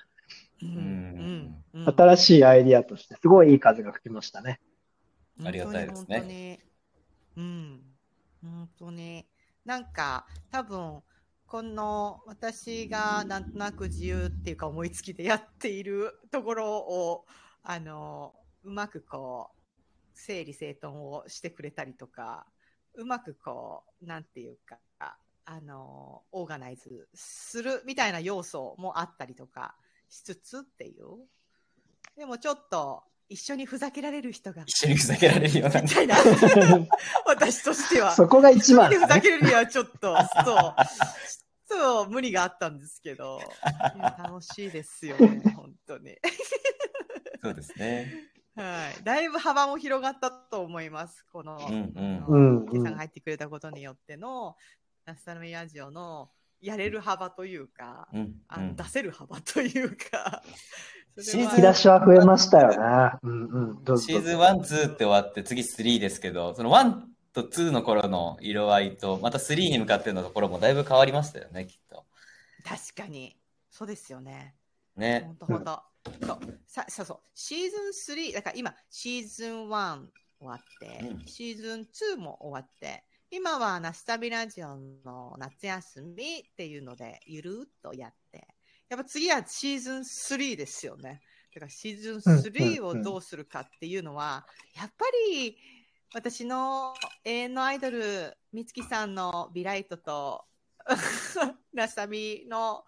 [0.62, 1.54] うん
[1.96, 4.60] 新しいアイディアとして、すごいいい風が吹きましたね。
[5.44, 6.58] ありがたいですね本当に。
[7.36, 7.80] うん。
[8.42, 9.26] 本当に。
[9.64, 11.02] なんか、多分、
[11.46, 17.24] この私がなんとなく自由っていうか思いつきでやっているところを、
[17.62, 19.58] あの、うまくこう、
[20.12, 22.46] 整理整頓をしてくれたりとか、
[22.94, 24.78] うまくこう、なんていうか、
[25.50, 29.74] あの、オーガナイズするみたいな要素もあったりとか
[30.10, 31.26] しつつっていう。
[32.18, 35.88] でもちょっと一緒にふざけられる人が一緒にふざけられるようなみ。
[35.88, 36.16] たいな、
[37.26, 38.12] 私としては。
[38.12, 39.20] そこが一番一人でふざ。
[39.20, 40.76] けるにはちょっと、そう、
[41.68, 43.40] そう、無理があったんですけど、
[44.18, 46.16] 楽しいですよね、 本当に。
[47.42, 48.30] そうですね。
[48.56, 49.04] はい。
[49.04, 51.24] だいぶ幅も広がったと思います。
[51.30, 54.56] この、うんうんさんが入ってくれたことによっての、
[55.04, 60.42] ナスタルミラジオのやれる幅というか、うんあのうん出せる幅というか、
[61.18, 63.18] 引き出しは増えましたよね。
[63.22, 63.84] うんうん。
[63.84, 67.02] どうぞシーズン1、2って終わって、次3ですけど、その1
[67.32, 72.04] と2の頃の色合いと、また3に向かってのところもだいぶ変わりましたよね、きっと。
[72.64, 73.36] 確かに、
[73.70, 74.54] そうですよね。
[74.96, 75.24] ね。
[75.26, 75.82] 本当本当。
[76.26, 77.18] そうさそうそう。
[77.34, 80.08] シーズン3、だから今、シーズン1
[80.40, 81.80] 終わって、うんシーズン
[82.14, 88.46] 2も終わって、今はナスタビラジオの夏休みっていうので、ゆるっとやって、
[88.88, 91.20] やっぱ次はシーズン3ですよね。
[91.54, 94.46] だからシーズン3をどうするかっていうのは、
[94.76, 95.56] やっぱり
[96.14, 100.44] 私の永遠のアイドル、みつきさんのビライトと、
[101.74, 102.84] ナスタビの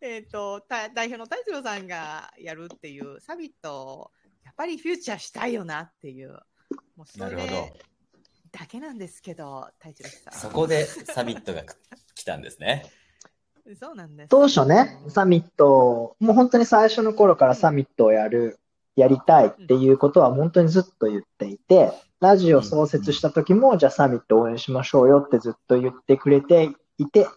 [0.00, 4.10] えっ、と、た代表の太一郎さんがやるっていうサミットを、
[4.44, 6.38] やっぱりフューチャーしたいよなっていう、
[6.96, 7.72] もうそなるほどれ
[8.52, 10.32] だけなんですけど、太一郎さん。
[10.34, 11.64] そこでサミットが
[12.14, 12.86] 来たんですね。
[13.76, 14.28] そうなんです。
[14.28, 18.58] 当初ね、サミット、もう本当に最初の頃からサミットをやる、
[18.96, 27.28] やりたいっていうことは本当にずっと言っていて、ラジオ創設した時も、じゃあサミット応援しましょうよってずっと言ってくれていて、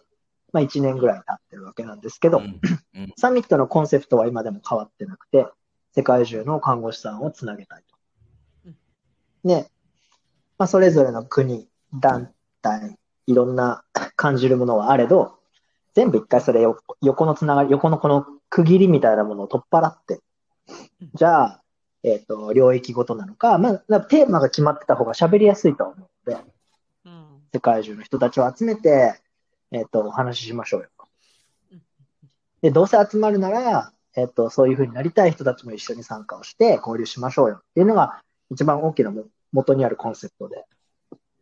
[0.52, 2.60] まあ1年ぐらい経ってるわけなんですけど、うん。
[2.94, 3.12] うん。
[3.16, 5.46] サミットのコンセプトは今でも変わってなくて、
[5.94, 7.96] 世界中の看護師さんをつなげたいと。
[8.66, 8.76] うん。
[9.44, 9.70] で、
[10.58, 12.30] まあ、それぞれの国、団
[12.62, 13.84] 体、いろんな
[14.16, 15.41] 感じるものはあれど、
[15.94, 20.20] 全部一回それよ横のつながり、横のこの区切りみたいなものを取っ払って、
[21.14, 21.62] じゃあ、
[22.02, 26.42] えっ、と、領域ごとなのか、まあ、テーマが決まってた方が喋りやすいと思うので、
[27.04, 27.24] うん。
[27.52, 29.20] 世界中の人たちを集めて、
[29.70, 30.88] えっ、と、お話ししましょうよ。
[32.60, 37.56] で、どうせ集まるなら、えっ、と、そういうふうになりたい人たちも一緒に参加をして交流しましょうよ。
[37.56, 40.64] っていうのが一番大きなも元にあるコンセプトで、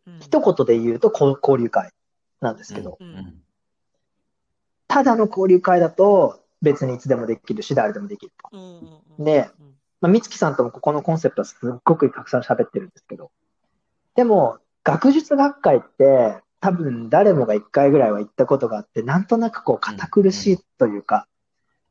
[0.05, 0.19] うん。
[0.19, 1.91] 一言で言うと交流会
[2.39, 3.07] なんですけど、うん。
[3.07, 3.41] うん
[4.91, 8.49] ただの交流会だと別にいつでもできるし、誰でもできると。
[8.51, 9.75] うんうんうんでうん。
[10.01, 13.31] まあ、美月さんともここのコンセプトはすっごくたくさん喋ってるんですけど、
[14.15, 21.25] でも、学術学会って、多分誰もが一回ぐらいは行ったことがあって、なんとなくこう堅苦しいというか、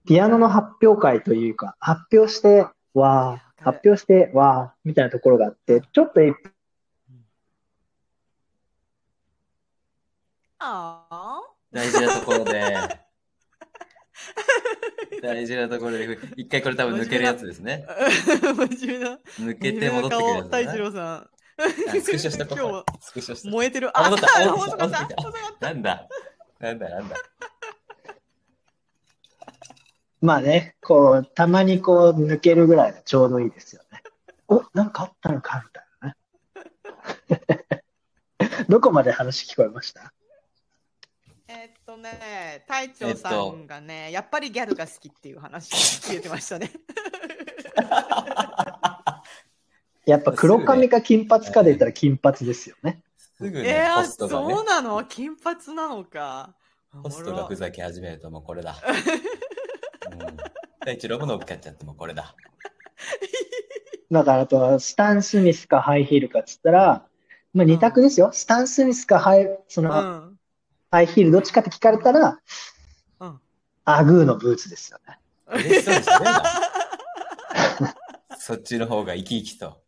[0.06, 6.34] ピアノの発表会というか、発表して、わー、発表して、わー、みたいなところがあって、ちょっと一
[10.58, 11.49] ああ。
[11.72, 12.74] 大事なところで、
[15.22, 17.86] 大事なところで、一回これ多分抜けるやつですね。
[18.40, 19.18] 真面目な。
[19.38, 20.78] 抜けて戻ってくるやつ太一だね。
[20.78, 21.30] 郎さん。
[21.60, 21.62] あ
[22.00, 23.50] スクショしたこ今日はスクショした。
[23.50, 23.90] 燃えてる。
[23.98, 25.66] あ戻ったあ、戻ったっった。
[25.68, 26.08] なんだ？
[26.58, 26.88] なんだ？
[26.88, 27.16] なんだ？
[30.22, 34.02] まあね、こう、たまにこう抜けるぐらいがちょうどいいですよね。
[34.48, 36.16] お、なんかあったのかみたいな
[37.36, 37.84] ね。
[38.68, 40.00] どこまで話聞こえました？
[40.02, 40.19] えっと
[42.00, 46.70] ね、隊長さんがね、やっぱりギャルが好きっていう話聞い てましたね。
[50.06, 53.02] やっぱ黒髪か金髪かで言ったら金髪ですよね。
[53.36, 55.04] すぐえね、ー、ポあストがねそう、なの？
[55.04, 56.54] 金髪なのか。
[57.02, 58.76] ポストがふざけ始めるともうこれだ。
[60.10, 60.36] うん。
[60.84, 62.34] 大一郎もノブキャっちゃってもうこれだ。
[64.10, 67.06] だからあとはスタン・スミスかハイヒールかっつったら、
[67.54, 68.30] まあ二択ですよ。
[68.32, 70.29] スタン・スミスかハイ、その、うん。
[70.90, 72.40] ハイヒールどっちかって聞かれたら、
[73.20, 73.40] うん。
[73.84, 75.20] アグーのブーツですよね。
[75.46, 76.42] 嬉しそうにしてるな。
[78.38, 79.80] そっちの方が生き生きと。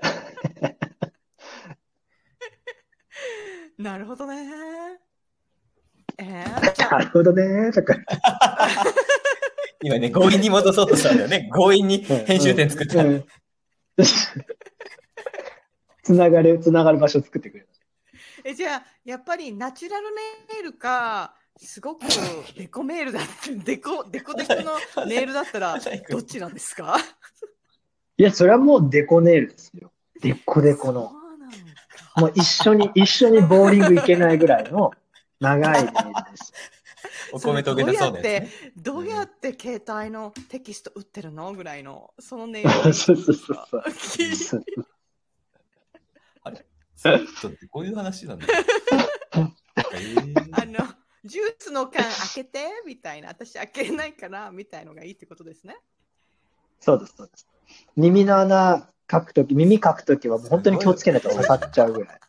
[3.78, 4.98] なるほどね。
[6.18, 7.70] えー、なるほどね。
[7.70, 7.94] とか。
[9.80, 11.48] 今ね、強引に戻そうとしたんだよね。
[11.54, 13.04] 強引に編集点作った。
[13.04, 13.24] うんうん
[16.08, 17.67] つながる、つながる場所を作ってくれる。
[18.44, 20.20] えじゃあ、やっぱりナチュラルネ
[20.60, 22.06] イルか、すごく
[22.56, 25.76] デコメールだって、デコ、デコデコのネイルだったら、
[26.08, 26.96] どっちなんですか？
[28.16, 29.92] いや、それはもうデコネイルですよ。
[30.20, 31.10] デコデコの。
[31.10, 32.20] そうなのか。
[32.20, 34.92] もう一緒に、一緒にボーリング行けないぐらいの
[35.40, 36.52] 長いネイルです。
[37.32, 38.72] お米とげたそうです、ね。
[38.76, 41.52] どうやって携帯のテキスト打ってるの？
[41.52, 42.70] ぐらいの、そのネイル。
[42.94, 44.64] そうそうそうそう
[46.98, 48.46] サミットってこういう話なんだ。
[49.94, 50.72] えーあの、
[51.24, 55.76] ジュースの缶開けてみたいな、私開けれないからみたいのがいいってことですね。
[56.80, 57.46] そうです、そうです。
[57.94, 62.20] 耳の穴書くとき、耳書くときはもう本当に気をつけないと刺さっちゃうぐらい。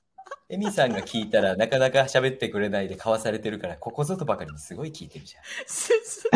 [0.49, 5.43] エミさんが聞いたらなかなか喋ってくれないでかわされてるから、ここぞとばかりにすごい聞いてるじゃん。
[5.65, 6.31] そうそう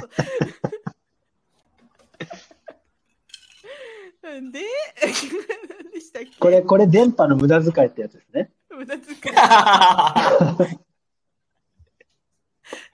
[0.00, 0.10] そう
[4.26, 4.60] で、何 で
[6.06, 6.30] したっけ？
[6.38, 8.52] これ、これ電波の無駄遣いってやつですね。
[8.70, 9.16] 無駄遣い。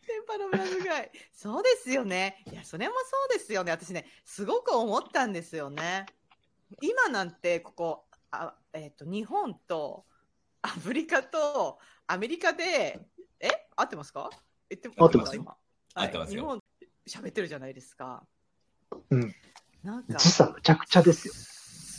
[0.06, 1.10] 電波の無駄遣い。
[1.32, 2.42] そうですよね。
[2.50, 3.70] いや、それもそうですよね。
[3.72, 6.06] 私ね、すごく思ったんですよね。
[6.80, 10.06] 今なんて、ここ、あえっ、と、日本と
[10.62, 12.98] アフリカとアメリカで、
[13.40, 13.50] え？
[13.76, 14.30] 合ってますか？
[14.70, 15.56] 言って合ってますよ今。
[15.94, 16.62] 合ってますよはい日
[17.14, 18.24] 本喋ってるじゃないですか。
[19.10, 19.34] うん。
[19.82, 21.34] なんか、時差むちゃくちゃですよ。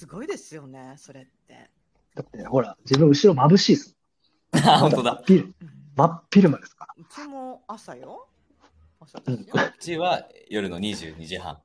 [0.04, 1.70] すごいですよね、それって。
[2.14, 3.96] だって、ほら、自分後ろ眩しいです。
[4.52, 5.14] あ、本当だ。
[5.14, 5.56] 真っ昼、うん
[5.96, 6.96] 真っ昼間ですから。
[6.98, 8.28] うちも朝よ。
[9.00, 11.60] 朝こっちは夜の22時半。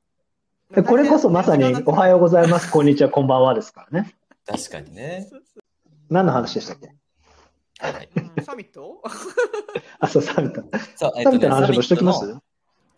[0.73, 4.15] でこれこそまさにおはようございます、こんにちは、こんばんはですからね。
[4.45, 5.27] 確かにね。
[6.09, 6.95] 何の話でしたっけ？
[7.79, 8.09] はい、
[8.43, 9.01] サミット？
[9.99, 10.61] あ、そう、サミット。
[10.95, 12.37] サミットの話もしときます？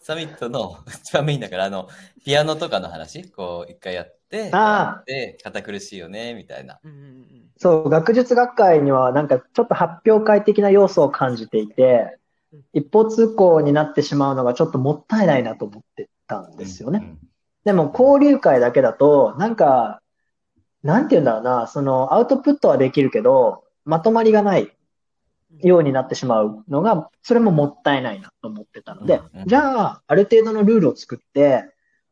[0.02, 1.88] サミットの 一番メインだから、あの、
[2.26, 6.80] ピアノとかの話、こう、一回やって、ああで、堅苦しいよね、みたいな。
[6.84, 12.18] うんうんうんそう、学術学会にはなんかちょっと発表会的な要素を感じていて
[12.54, 17.00] うん、一方通行になってしまうのがちょっともったいないなと思ってたんですよね。
[17.02, 17.20] うん。
[17.64, 20.02] でも交流会だけだと、なんか、
[20.84, 24.72] なんて言うんだろうな、そのアウトプットはできるけど、まとまりがない
[25.60, 31.66] ようになってしまうのが、それももったいないなと思ってたのでじゃあ、ある程度のルールを作って、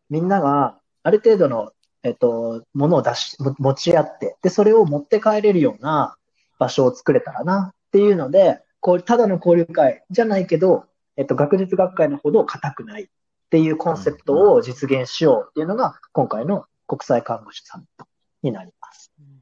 [0.09, 1.71] みんながある程度の、
[2.03, 6.15] えっと、ものを出し、も持ち合って、で、それを持って帰れるような
[6.59, 10.85] 場所を作れたらなっていうので、こう、ただの交流会じゃないけど、
[11.17, 13.07] えっと、学術学会のほど硬くないっ
[13.49, 18.05] ていうコンセプトを実現しようっていうのが、今回の国際看護師サミット
[18.43, 19.11] になります。
[19.19, 19.41] うん。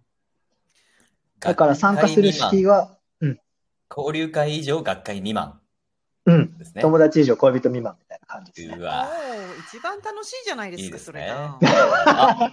[1.39, 2.96] だから参加する式は、
[3.89, 5.59] 交流会以上学会未満
[6.25, 6.81] うん、ですね。
[6.81, 8.75] 友達以上恋人未満みたいな感じですね。
[8.77, 9.07] うわ。
[9.69, 11.57] 一番楽しいじゃないですか、いいですねそれが。
[12.05, 12.51] あ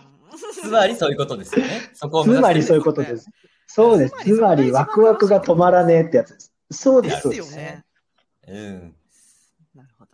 [0.62, 1.91] つまりそういうことですよね。
[1.93, 3.28] そこをつ目指してまりそういうことです。
[3.66, 4.14] そうです。
[4.22, 6.53] つまりワクワクが止まらねえってやつです。
[6.70, 7.51] そうで、ですそうです。
[7.51, 7.85] よね。
[8.47, 8.97] うん。
[9.74, 10.11] なるほど。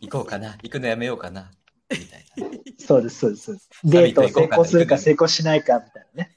[0.00, 0.58] 行こうかな。
[0.62, 1.50] 行くのやめようかな。
[1.90, 2.58] みたいな。
[2.78, 3.68] そうです、そうですそうです。
[3.84, 6.36] デートを成功するか成功しないかみたいなね。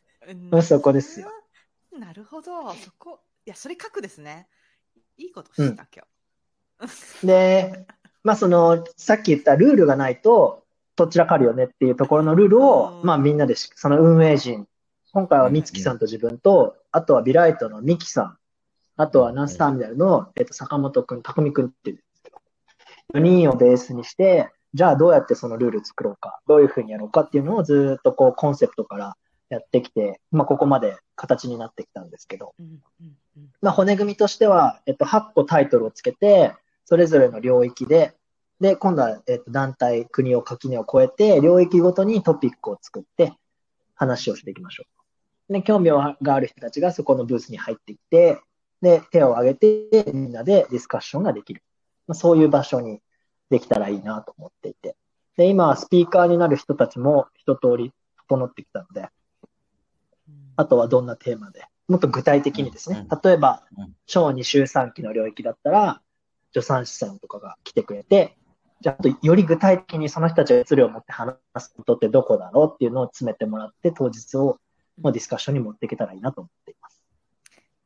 [0.51, 1.29] うんそこですよ。
[1.97, 2.73] なるほど。
[2.75, 4.47] そこ、いや、それ書くですね。
[5.17, 6.05] いいことした、今
[7.23, 7.85] で、
[8.23, 10.65] まあその、さっき言ったルールがないと、
[10.95, 13.05] どちらかるよねっていうところのルールを、うん。
[13.05, 14.67] まあみんなでし、その運営陣、
[15.13, 18.37] 今回は美月さんと自分と、あとはビライトのミキさん、
[18.97, 22.37] あとはナスターミナルの、えっと、坂本くん、匠くんっていうんですけど、
[23.15, 29.17] 4人をベースにして、じゃあどうやってそのルール作ろうか、どういうふうにやろうかっていうのをずっとこうコンセプトから
[29.49, 33.17] やってきて、まあここまで形になってきたんですけど、うんうん
[33.61, 36.53] まあ、骨組みとしては、えっと、8個タイトルをつけて、
[36.85, 38.15] それぞれの領域で、
[38.59, 43.33] で、今度は、えっと、団体、国を、垣根を越えて、領域ごとにトピックを作って、
[43.95, 44.83] 話をしていきましょ
[45.49, 45.53] う。
[45.53, 48.39] で、興味がある人たちがそこのブースに入ってきて、
[48.81, 51.61] で、手を挙げて、みんなでディスカッションができる。
[52.07, 53.01] まあ、そういう場所に
[53.49, 54.95] できたらいいなと思っていて。
[55.37, 57.93] で、今はスピーカーになる人たちも一通り
[58.27, 59.07] 整ってきたので、うん
[60.57, 63.05] あとはどんなテーマで、もっと具体的にですね。
[63.11, 66.01] う、例えばうん、小児周産期の領域だったら、
[66.53, 68.37] 助産師さんとかが来てくれて、
[68.79, 74.57] じゃあ、あとより具体的にその人たちが熱量を持って話すことってどこだろうっていうのを詰めてもらって、当日を
[75.01, 77.03] まあディスカッションに持っていけたらいいなと思っています。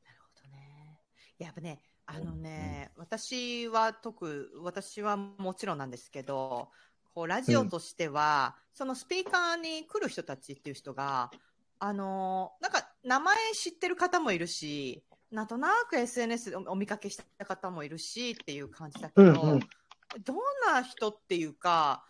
[0.06, 1.00] なるほどね。
[1.40, 6.70] やっぱね、あのね、私は特、私はもちろんなんですけど、
[7.16, 11.32] こうラジオとしては、そのスピーカーに来る人たちっていう人が、
[11.80, 19.60] あのーなんか名前知ってる方もいるし、なんとなく SNS でおお見かけした方もいるしっていう感じだけど、うんうん
[20.24, 20.38] どん
[20.74, 22.06] な人っていうか、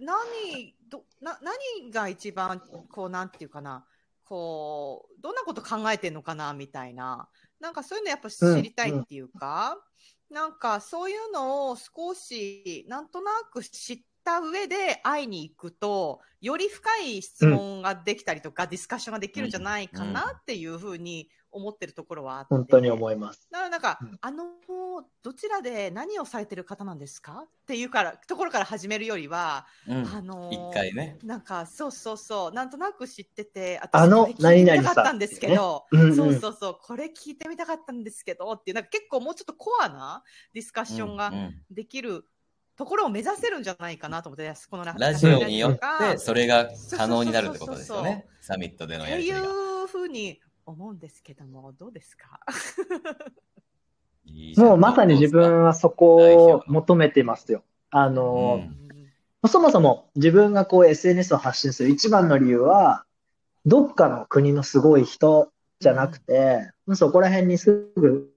[0.00, 2.60] 何、ど、な、何が一番、
[2.90, 3.86] こう、なんていうかな、
[4.24, 7.28] こう、どんなこと考えてんのかな、みたいな。
[7.60, 9.78] なんかそういうのやっぱ知りたいっていうか、
[10.30, 13.98] なんかそういうのを少し、なんとなく知っ
[14.28, 22.54] た上で会いに行くと、より深い質問ができたりとか、ディスカッションができるんじゃないかなっていうふうに思ってるところはあって。
[22.54, 23.48] 本当に思います。
[23.50, 24.18] だからなんか、うん。
[24.20, 24.44] あの、
[25.22, 27.44] どちらで何をされてる方なんですか？
[27.46, 30.06] っていうから、ところから始めるよりは、うん。
[30.06, 31.18] あの一回ね。
[31.24, 36.16] なんか、そうそうそう、なんとなく知ってて、あのこれ聞いてみた何々さんかったんですけど、うんうん。
[36.16, 40.22] そうそうそう、これ聞いてみたかったんですけど、っていう、なんか結構もうちょっとコアな
[40.52, 41.54] ディスカッションがうんうん。
[41.70, 42.24] できる
[42.78, 45.80] ところを目指せるんじゃないかなと思って、このラジオによって、
[46.16, 48.24] そそれが可能になるってことですよね。
[48.40, 49.52] サミットでのやり取りが。
[49.82, 52.40] うふうに思うんですけども、どうですか
[54.58, 57.64] もうまさに自分はそこを求めてますよ。
[57.90, 58.60] あの、
[59.42, 59.48] うん。
[59.48, 63.04] そもそも自分がこう SNS を発信する一番の理由は、
[63.66, 65.50] どっかの国のすごい人
[65.80, 68.30] じゃなくて、そこら辺にすぐ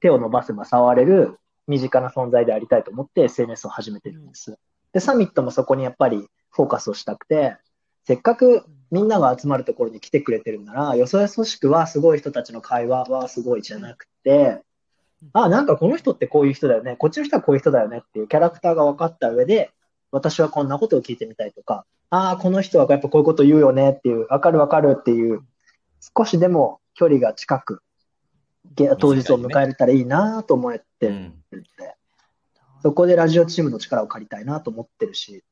[0.00, 4.58] 手を伸ばせば触れる身近な存在でありたいと思って SNS を始めてるんです。
[4.92, 7.56] で、サミットもそこにやっぱりフォーカスをしたくて、
[8.04, 14.62] せっかくみんなが集まるところに来てくれてるなら、よそよそしくはすごい人たちの会話はすごいじゃなくて、
[15.32, 19.70] あ、なんかこの人ってこういう人だよね、こっちの人はこういう人だよねっていうキャラクターが分かった上で、
[20.12, 25.40] 私はこんなことを聞いてみたいとか、ああ、この人はやっぱこういうこと言うよねっていう、わかるわかるっていう、
[26.16, 27.85] 少しでも距離が近く、げ
[28.98, 31.94] 当日を迎えれたらいいなと思ってるうんんで、
[32.82, 35.44] そこでラジオチームの力を借りたいなと思ってるし、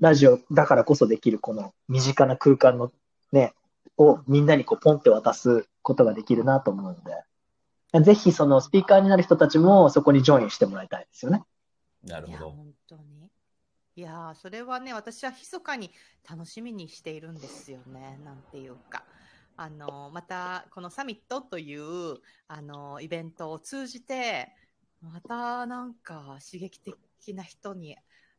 [0.00, 2.92] ラジオだからこそできるこの身近な空間の
[3.30, 3.54] ね、
[3.98, 11.42] をみんなにこうポンって渡すことができるなと思うので、ぜひそのスピーカーになる人たちもそこにジョインしてもらいたいですよね。
[12.04, 12.50] なるほど。
[12.50, 13.02] 本当に。
[13.94, 15.90] いやー、それはね、私は密かに
[16.28, 19.04] 楽しみにしているんですよね、なんていうか。
[19.62, 24.52] あの、また、このサミットという、あの、イベントを通じて、
[25.00, 27.96] またなんか刺激的な人に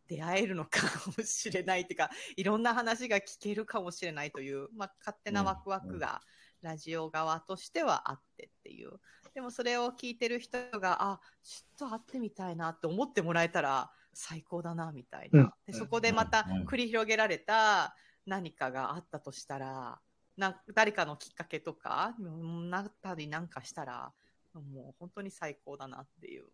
[0.07, 0.82] 出会えるのか
[1.17, 6.21] もしれないっていうか、いろんな話が聞けるかもしれないという、まあ、勝手なワクワクが、
[6.61, 8.99] ラジオ側としてはあってっていう。
[9.34, 15.39] でもそれを聞いてる人が、あ、ちょっと会ってみたいなって思ってもらえたら最高だな、みたいな。
[15.39, 17.95] うんでそこでまた繰り広げられた
[18.26, 20.01] 何かがあったとしたら、
[20.38, 24.11] な誰かのきっかけとか、うんなったりなんかしたら、
[24.53, 26.45] もう本当に最高だなっていう、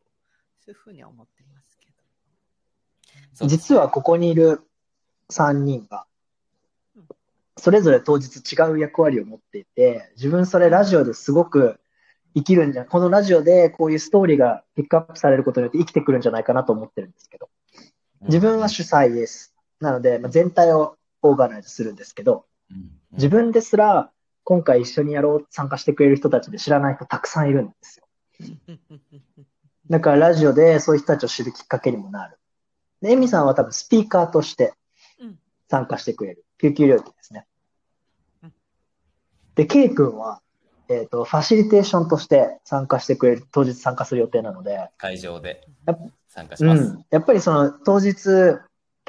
[0.59, 3.47] そういうふうには思ってますけど。
[3.47, 4.61] 実はここにいる
[5.31, 6.05] 3人が
[6.95, 7.07] うん、
[7.57, 11.79] それぞれ当日違う役割を持っていて、自分それラジオですごく
[12.35, 17.49] 生きるんじゃ、このラジオでこういうストーリーがピックアップされることによって生きてくるんじゃないかなと思ってるんですけど、
[18.23, 19.55] 自分は主催です。
[19.79, 24.11] なので、まあ、全体をオーガナイズするんですけど、うん自分ですら
[24.43, 28.07] 今回一緒にやろう、参加してくれる人たちで知らない人たくさんいるんですよ。
[29.89, 32.39] だからラジオでそういう人たちを知るきっかけにもなる。
[33.01, 34.73] で、エミさんは多分スピーカーとして
[35.19, 35.39] うん
[35.69, 36.45] 参加してくれる。
[36.57, 37.45] 救急領域ですね
[38.43, 38.53] うん。
[39.55, 40.41] で、ケイ君は、
[40.89, 45.67] えっ、と、ファシリテーションとして参加してくれる、当日参加する予定なので、会場で
[46.27, 46.81] 参加します。
[46.81, 47.05] うん。
[47.11, 48.57] やっぱりその当日、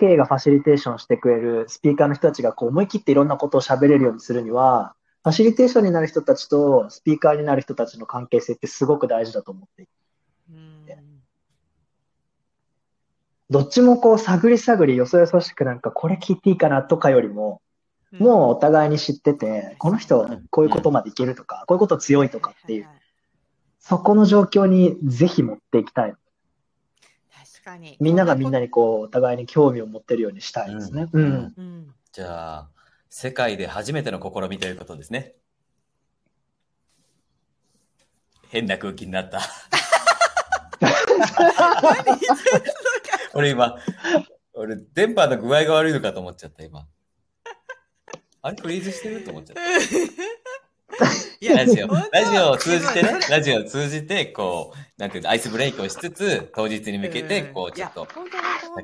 [0.00, 9.92] K がファシリテーションしてくれるスピーカーの人たちがこう思い切っていろんなことを喋れるようにするには、ファシリテーションになる人たちとスピーカーになる人たちの関係性ってすごく大事だと思っていて、
[10.50, 10.70] うん
[13.50, 17.60] どっちもこう探り探りよそよそしくなんかこれ聞いていいかなとかよりも、
[18.12, 22.88] もうお互いに知ってて、この人こういうことまでいけるとか、こういうこと強いとかっていう、
[23.80, 26.14] そこの状況にぜひ持っていきたい。
[27.70, 27.96] 確かに。
[28.00, 31.08] みんながみんなにこうお互いに興味を持ってるようにしたいですね。
[31.12, 31.22] うん。
[31.22, 31.94] うんうん。
[32.12, 32.68] じゃあ、
[33.08, 35.34] 世界で初めての試みということですね。
[38.48, 39.40] 変な空気になった。
[43.34, 43.76] 俺今、
[44.54, 46.88] 俺電波の具合が悪いのかと思っちゃった、今。
[48.42, 49.22] あれフリーズしてる？
[49.22, 49.62] と思っちゃった。
[51.40, 58.26] いやラジオ、ラジオを通じてねラジオを通じて、こう、なんていうの、アイスブレイクをしつつ、当日に向けて、こう、ちょっと本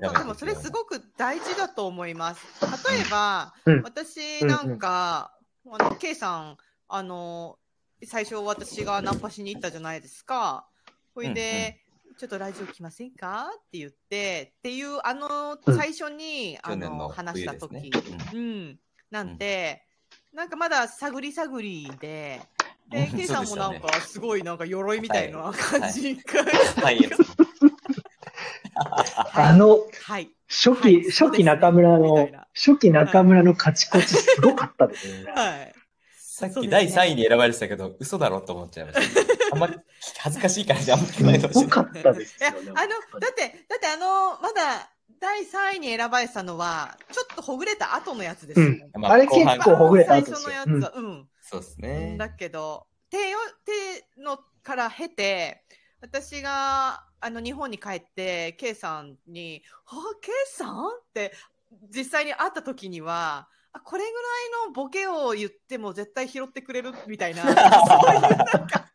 [0.00, 2.44] 当でもそれすごく大事だと思います。
[2.90, 3.82] 例えば、うん。
[3.82, 5.32] 私なんか、
[5.70, 6.56] あの、K さん、
[6.88, 7.58] あの、
[8.04, 10.66] 最初私がナンパしに行ったじゃないですか。
[11.14, 11.82] ほいで、
[12.18, 13.50] ちょっとラジオ来ませんか？
[13.54, 15.76] って言って、っていう、あの、うん。
[15.76, 17.90] 最初に、あの、去年の話した時、ね。
[18.32, 18.78] うん。
[19.10, 19.85] なんて、
[20.36, 22.42] なんかまだ探り探りで、
[22.90, 26.44] で、うん K さんもなんかすごいなんか鎧みたいな感じが、
[26.84, 26.98] はい。
[26.98, 27.10] はい。
[29.32, 30.30] あの、はい。
[30.48, 35.32] 初はい期、初期中村の初期中村のカチコチすごかったですよね。
[35.32, 35.72] はい。
[36.18, 39.54] さっき第3位に選ばれてたけど、嘘だろと思っちゃいました。
[39.54, 39.74] あんまり
[40.18, 41.78] 恥ずかしいからじゃあんまりないかもしすれない。
[41.78, 42.72] ごかったですいや、よね。
[42.74, 44.90] あの、だって、だってあの、まだ
[45.20, 48.66] 第3位に選ばれてたのは、ちょっとほぐれた後のやつですよ。
[48.66, 51.28] うんまああれ結構ほぐれた後最ですよ初のやつは、うん。
[51.40, 52.16] そうですね。
[52.18, 53.38] だけど、手よ、
[54.16, 55.62] 手のから経て、
[56.00, 61.32] 私が、あの、日本に帰って、K さんに、あ、K さんって、
[61.94, 68.90] 実際に会った時には、あ、これぐらいのボケを言っても絶対拾ってくれるみたいな、そういうなんか、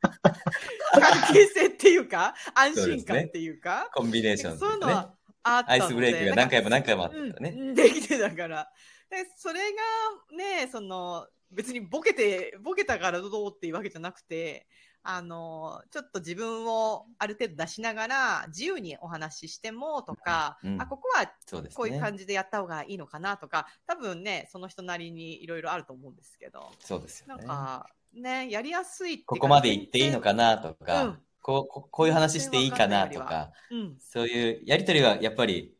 [1.00, 4.68] 関係性っていうか、安心感っていうか、コンビネーションですね。
[4.68, 7.56] そういうのはアイスブレイクが何回も何回もあったからね。
[7.58, 8.70] うん、できてたから。
[9.10, 14.68] で、それがね、その、別にボケて、ボケたからどうっていうわけじゃなくて、
[15.04, 21.26] あの、ちょっと自分をある程度出しながら、自由にお話ししてもとか、うんあ、ここは。
[21.74, 27.44] こういう感じでやった方がいいのかなとか、多分ね、その人なりにいろいろあると思うんですけど、そうですよね。
[27.44, 33.98] なんか、ね、やりやすいここまで行っていいのかなとか、うんこうここういう話していいかなとかうん。
[34.00, 35.76] そういうやりとりはやっぱり、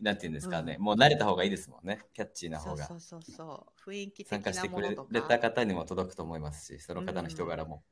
[0.00, 2.00] なんていうんですかね、もう慣れた方がいいですもんね。
[2.12, 3.16] キャッチーな方がそうそ。
[3.18, 3.90] うそう。
[3.90, 4.94] 雰囲気的参加してくれ。
[5.22, 7.82] た方にも届くと思いますし、その方の人柄も。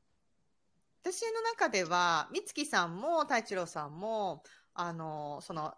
[1.03, 5.73] 私の中では、美月さんも太一郎さんも、あの、その、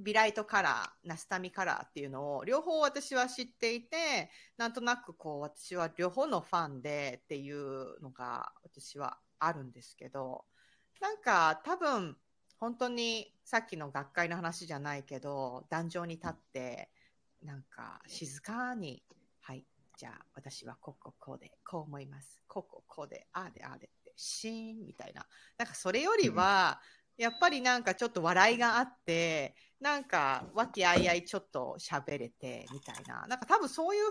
[0.00, 10.44] ビライトカラー、ナスタミカラーっていうのを両方私は知っていて、なんとなくこう私は両方のファンでっていうのが私はあるんですけど、
[11.02, 12.16] なんか多分
[12.60, 16.90] 本当にさっきの学会の話じゃないけど、壇上に立って、
[17.42, 19.02] なんか静かに、
[19.40, 19.66] はい、
[19.98, 22.40] じゃあ私はこうこうこうで、こう思います。
[22.46, 25.26] こうこうこうで、ああでああでって、シーンみたいな。
[25.58, 26.80] なんかそれよりは、
[27.18, 33.26] やっぱりなんかちょっと笑いがあって、なんか和気あいあいちょっと喋れてみたいな。
[33.26, 34.10] なんか多分そういう雰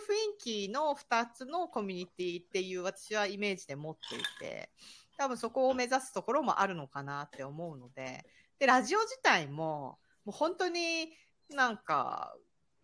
[0.65, 4.69] 囲気の2つのコミュニティっていう私はイメージで持っていて、
[5.17, 8.25] 多分そこを目指すところもあるのかなって思うので、
[8.59, 11.13] で、ラジオ自体も、もう本当に
[11.49, 12.35] なんか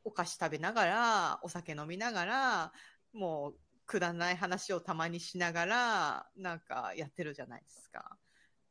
[0.04, 2.74] お菓子食べながら、お酒飲みながら、
[3.14, 3.56] もう
[3.86, 8.18] くだらない話をたまにしながら、なんかやってるじゃないですか。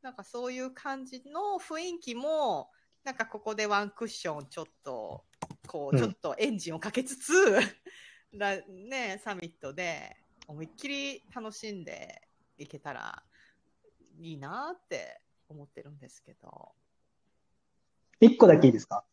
[0.02, 2.70] なんかそういう感じの雰囲気も、
[3.04, 5.24] なんかここでワンクッションちょっと、
[5.66, 7.32] こう、うんちょっとエンジンをかけつつ、
[8.32, 12.22] らね、サミットで思いっきり楽しんで
[12.58, 13.22] いけたら
[14.18, 16.72] いいなって思ってるんですけど。
[18.20, 19.04] 一個だけいいですか？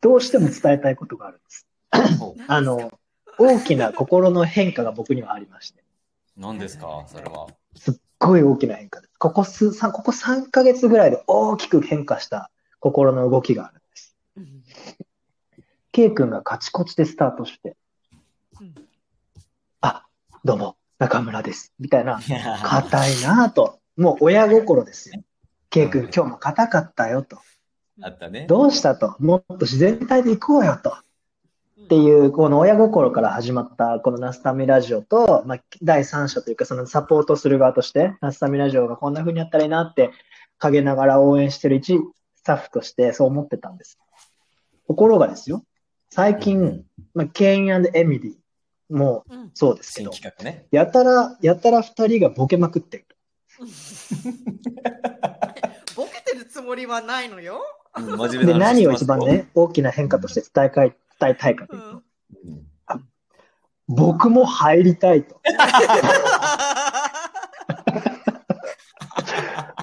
[0.00, 1.66] どうしても伝えたいことがあるんです。
[2.18, 2.98] ほあの、
[3.38, 5.80] 大きな心の変化が僕にはありまして。
[6.36, 7.48] う何ですか、それは。
[7.76, 9.12] すっごい大きな変化です。
[9.18, 12.50] ここ数、さここ3ヶ月ぐらいで大きく変化した
[12.80, 14.16] 心の動きがあるんです。
[14.36, 14.62] うん。
[15.92, 17.76] K 君がカチコチでスタートして、
[18.60, 18.74] うん
[19.82, 20.06] あ、
[20.44, 21.72] どうも、中村です。
[21.80, 22.20] みたいな、
[22.62, 23.80] 硬いなぁと。
[23.96, 25.20] もう親心ですよ。
[25.68, 27.38] K 君今日も硬かったよと。
[28.00, 28.46] あったね。
[28.46, 29.16] どうしたと？
[29.18, 30.90] もっと自然体で行こうよと。
[30.90, 40.12] っていう、この親心から始まった、このナスタミラジオと、まあ、第三者というか、そのサポートする側として、ナスタミラジオがこんな風にやったらいいなって、
[40.58, 41.98] 陰ながら応援してる一
[42.36, 43.98] スタッフとしてそう思ってたんです。
[44.86, 45.64] ところがですよ、
[46.10, 46.84] 最近、
[47.14, 48.34] まあ、ケインエミリー
[48.92, 50.66] もうんそうですけ新ど、企画ね。
[50.70, 53.06] やたら、やたら二人がボケまくってる。
[55.96, 57.60] ボケてるつもりはないのよ。
[58.30, 62.02] で、何を一番ね、大きな変化として伝えたい、伝えたいかというと、うんうん
[63.88, 65.40] 僕も入りたいと。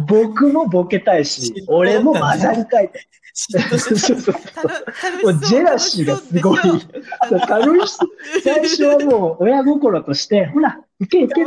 [0.07, 2.97] 僕もボケたいし、 俺も混ざりたいと。
[2.97, 6.57] 嫉妬してそうそうたの楽しそうもうジェラシーがすごい。
[7.47, 7.97] 楽し。
[8.43, 11.43] 最初はもう親心として、ほら、行け行け。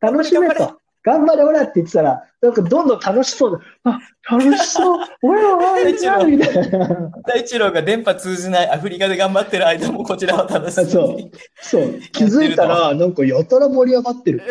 [0.00, 0.78] 楽しめと。
[1.04, 3.98] 頑張れ、ほらって言ってたら、なんかどんどん楽しそうで、あ、
[4.30, 5.06] 楽しそう。
[5.22, 7.10] 俺は入りたいみたいな。
[7.24, 11.32] 大一郎が電波通じないアフリカで頑張ってる間もこちらは楽しそうに。
[11.62, 12.00] そう。
[12.12, 14.42] 気づいたら、なんかやたら盛り上がってる。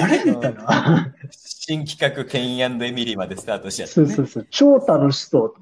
[0.00, 0.22] あれ？
[0.24, 1.12] みたいな。
[1.30, 4.06] 新企画、ケインエミリーまでスタートしちゃった、ね。
[4.06, 4.46] そうそうそう。
[4.50, 5.54] 超楽しそう。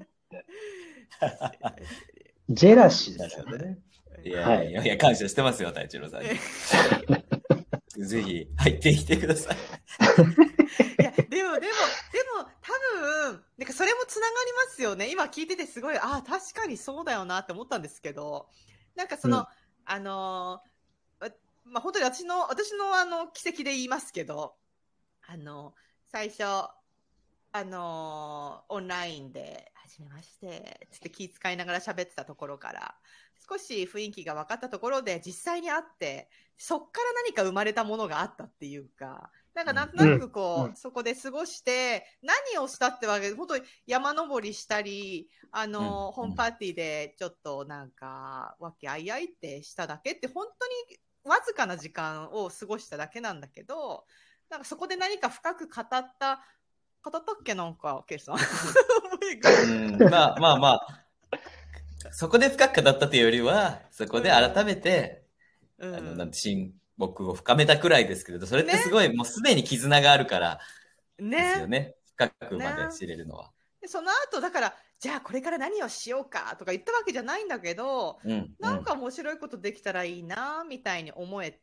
[2.49, 3.79] ジェラシーなですよね。
[4.25, 6.29] いやいやいや、感謝してますよ、大一郎さんに。
[8.07, 9.57] ぜひ入ってきてください。
[11.01, 11.71] いや、でも、でも、でも、
[12.61, 15.11] 多分、なんかそれもつながりますよね。
[15.11, 18.49] 今聞いててすごい、ああ、確かにそうだよなって思ったんですけど、
[18.95, 19.47] なんかその、うん
[19.87, 24.57] あのー、わまあ、本当に私の、私のあの、奇跡で言いますけど、
[25.23, 25.75] あの、
[26.11, 26.43] 最初、
[27.53, 32.94] あのーオンラインで、はじめまして、つって気遣いながら喋ってたところから、
[33.49, 40.70] 少し雰囲気が分かったところで実際に会って、そっから何か生まれたものがあったっていうか、なんかなんとなくこう、うん。
[40.70, 40.76] うん。
[40.76, 46.12] そこで過ごして、何をしたってわけで、本当に山登りしたり、あの、うん。
[46.12, 54.07] ホームパーティーでちょっとなんか、わけあいあいってしただけって、本当にわずかな時間を過ごしただけなんだけど、
[54.49, 55.88] なんかそこで何か深く語っ
[56.18, 56.44] た、
[57.03, 58.36] 語ったっけなんか、ケイさん？
[59.68, 61.07] うん、まあまあまあ、
[62.12, 65.22] そこで深く語ったというよりは、そこで改めて、
[65.79, 70.61] うんあの、なんて親睦を深めたくらいですけれど、それってすごい、もうすでに絆があるから
[71.18, 71.24] で
[71.55, 71.81] すよね。
[71.81, 71.95] ね。
[72.14, 73.51] 深くまで知れるのは。
[73.81, 78.55] でその後、だから、じゃあこれから何をしようかとか言ったわけじゃないんだけど、うん。
[78.59, 81.59] なんか面白いことできたらいいな、みたいに思えて、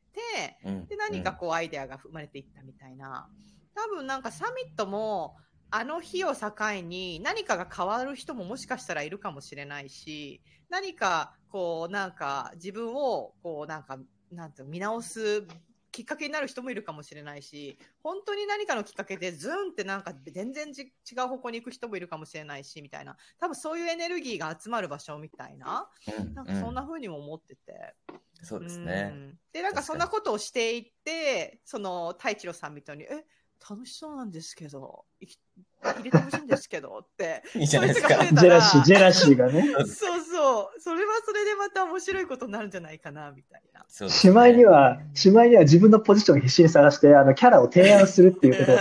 [0.63, 3.27] うん、で、何かこうアイデアが生まれていったみたいな。
[3.73, 5.35] 多分なんかサミットも、
[5.75, 6.51] あの日を境
[6.83, 13.97] に何かが変わる人ももしかしたらいるかもしれないし、何かこうなんか自分をこうなんか、
[14.31, 15.47] なんて見直す
[15.91, 23.17] きっかけになる人もいるかもしれないし、本当に何かのきっかけでズンってなんか全然じ違う方向に行く人もいるかもしれないし、みたいな。
[23.39, 25.89] 多分そういうエネルギーが集まる場所みたいな。
[26.19, 27.95] うんなんかそんな風にも思ってて。
[28.43, 29.09] そうですね。
[29.11, 33.25] うんで、なんかそんなことをしていって、その、太一郎さんみたいに、え、
[33.69, 35.39] 楽しそうなんですけど、いき
[35.81, 37.43] 入れてほしいんですけど って。
[37.55, 39.63] いいじゃないですかジェラシー、ジェラシーがね。
[39.87, 40.81] そうそう。
[40.81, 43.85] それはそれでまた面白いことになるんじゃないかな、みたいな。
[43.87, 48.77] そうですしまいには、しまいには自分のポジションを必死に探して、あの、キャラを提案するっていうことを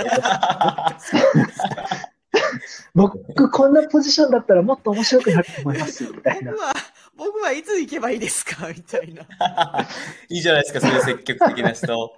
[2.94, 6.62] 僕、こんなポジションだったらもっと面白くなると思います、みたいな僕。
[6.62, 6.74] は、
[7.16, 9.22] 僕はいつ行けばいいですかみたいな。
[10.28, 12.16] いいじゃないですか、そういう積極的な人を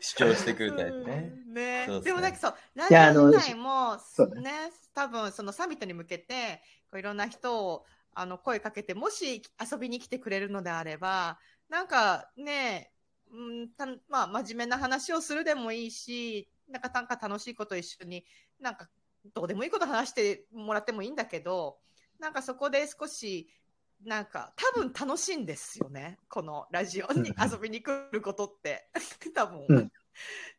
[0.00, 1.32] 主張してくるタイプね。
[1.46, 1.54] うん。
[1.54, 1.84] ね。
[1.86, 2.04] そうそう。
[2.04, 4.50] でもなんかそう、ラいやあのジオ自体も、そうね、
[4.94, 7.84] 多分そのサミットに向けて、こういろんな人を
[8.14, 11.38] あの声かけて、もし遊びに来てくれるのであれば、
[11.68, 12.92] なんかね、
[13.32, 18.24] うんたまあ、真面目な話をするでもいいし、なんかなんか楽しいこと一緒に、
[18.60, 18.88] なんか
[19.34, 21.78] どうでもいいこと話してもらってもいいんだけど、
[22.18, 23.48] なんかそこで少し、
[24.04, 26.18] なんか多分楽しいんですよね。
[26.28, 28.88] このラジオに遊びに来ることって。
[29.34, 29.66] 多分。
[29.68, 29.92] うん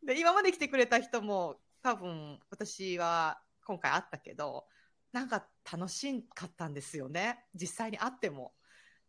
[0.04, 4.66] で、今まで来てくれた人も多分私は今回会ったけど、
[5.12, 7.46] なんか楽しかったんですよね。
[7.54, 8.54] 実際に会っても。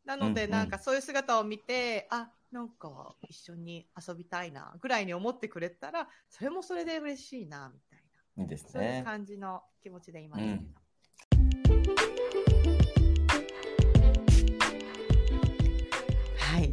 [0.05, 7.99] なので、うんうんなんかそういう姿を見て、あ、なんか一緒に遊びたいな、ぐらいに思ってくれたら、それもそれで嬉しいな、みたい
[8.37, 8.43] な。
[8.43, 9.03] いいですそういうね。
[9.05, 10.43] 感じの気持ちでいます。
[10.43, 10.74] うん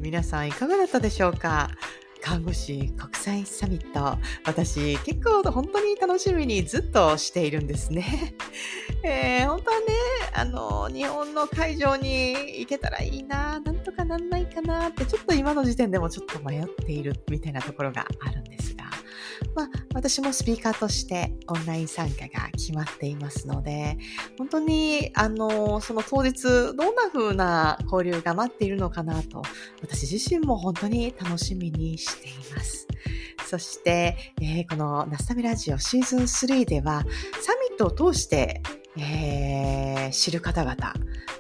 [0.09, 1.69] 皆さんいかがだったでしょうか？
[2.19, 4.17] 看護師国際サミット。
[4.43, 8.33] 私、結構本当に楽しみにずっとしているんですね。
[9.05, 9.85] えー本当はね、
[10.33, 18.68] あの、日本の会場に行けたらいいな、なんとかなんないかなって、ちょっと今の時点でもちょっと迷っているみたいなところがあるんです、
[19.59, 23.97] まあ、私もスピーカーとしてオンライン参加が決まっていますので、
[24.37, 29.41] 本当に、あの、その当日、どんな風な交流が待っているのかなと、
[29.81, 32.87] 私自身も本当に楽しみにしています。
[33.45, 37.03] そして、えー、このナスタミラジオシーズン3では、
[37.41, 38.61] サミットを通して、
[38.99, 40.93] えー、知る方々、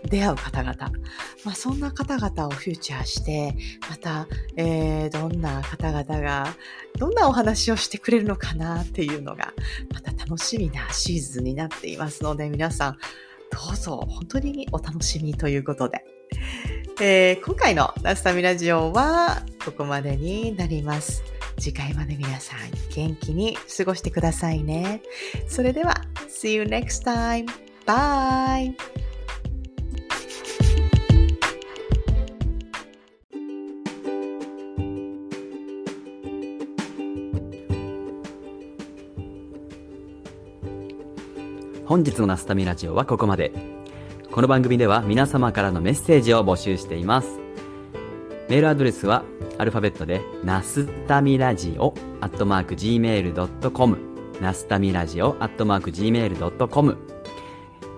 [0.09, 0.73] 出会う方々、
[1.45, 3.55] まあ、そんな方々をフューチャーして、
[3.89, 6.55] また、えー、どんな方々が、
[6.97, 9.53] どんなお話をしてくれるのかなっていうのが、
[9.93, 12.97] また楽しみなシーズンになっていますので、皆さん、
[13.51, 16.05] どうぞ本当にお楽しみということで。
[17.01, 21.38] えー、今回のラスタミラジオはここまでになります。
[21.59, 22.59] 次回まで皆さん
[22.95, 25.01] 元気に過ごしてくださいね。
[25.47, 27.47] それでは、See you next time.
[27.85, 28.73] Bye!
[41.85, 43.51] 本日のナスタミラジオはここまで。
[44.31, 47.48] この番組では皆様からのメッセージを募集しています。
[48.49, 49.23] メールアドレスは
[49.59, 53.97] アルファベットで、ナスタミラジオ、アットマーク gmail.com、
[54.41, 56.97] ナスタミラジオ、アットマーク gmail.com、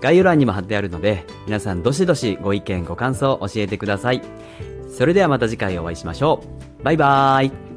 [0.02, 4.22] 概要欄にも貼ってあるので、皆さんどしどしご意見ご感想を教えてください。
[4.90, 6.44] それではまた次回お会いしましょ
[6.80, 6.84] う。
[6.84, 7.71] バイバーイ。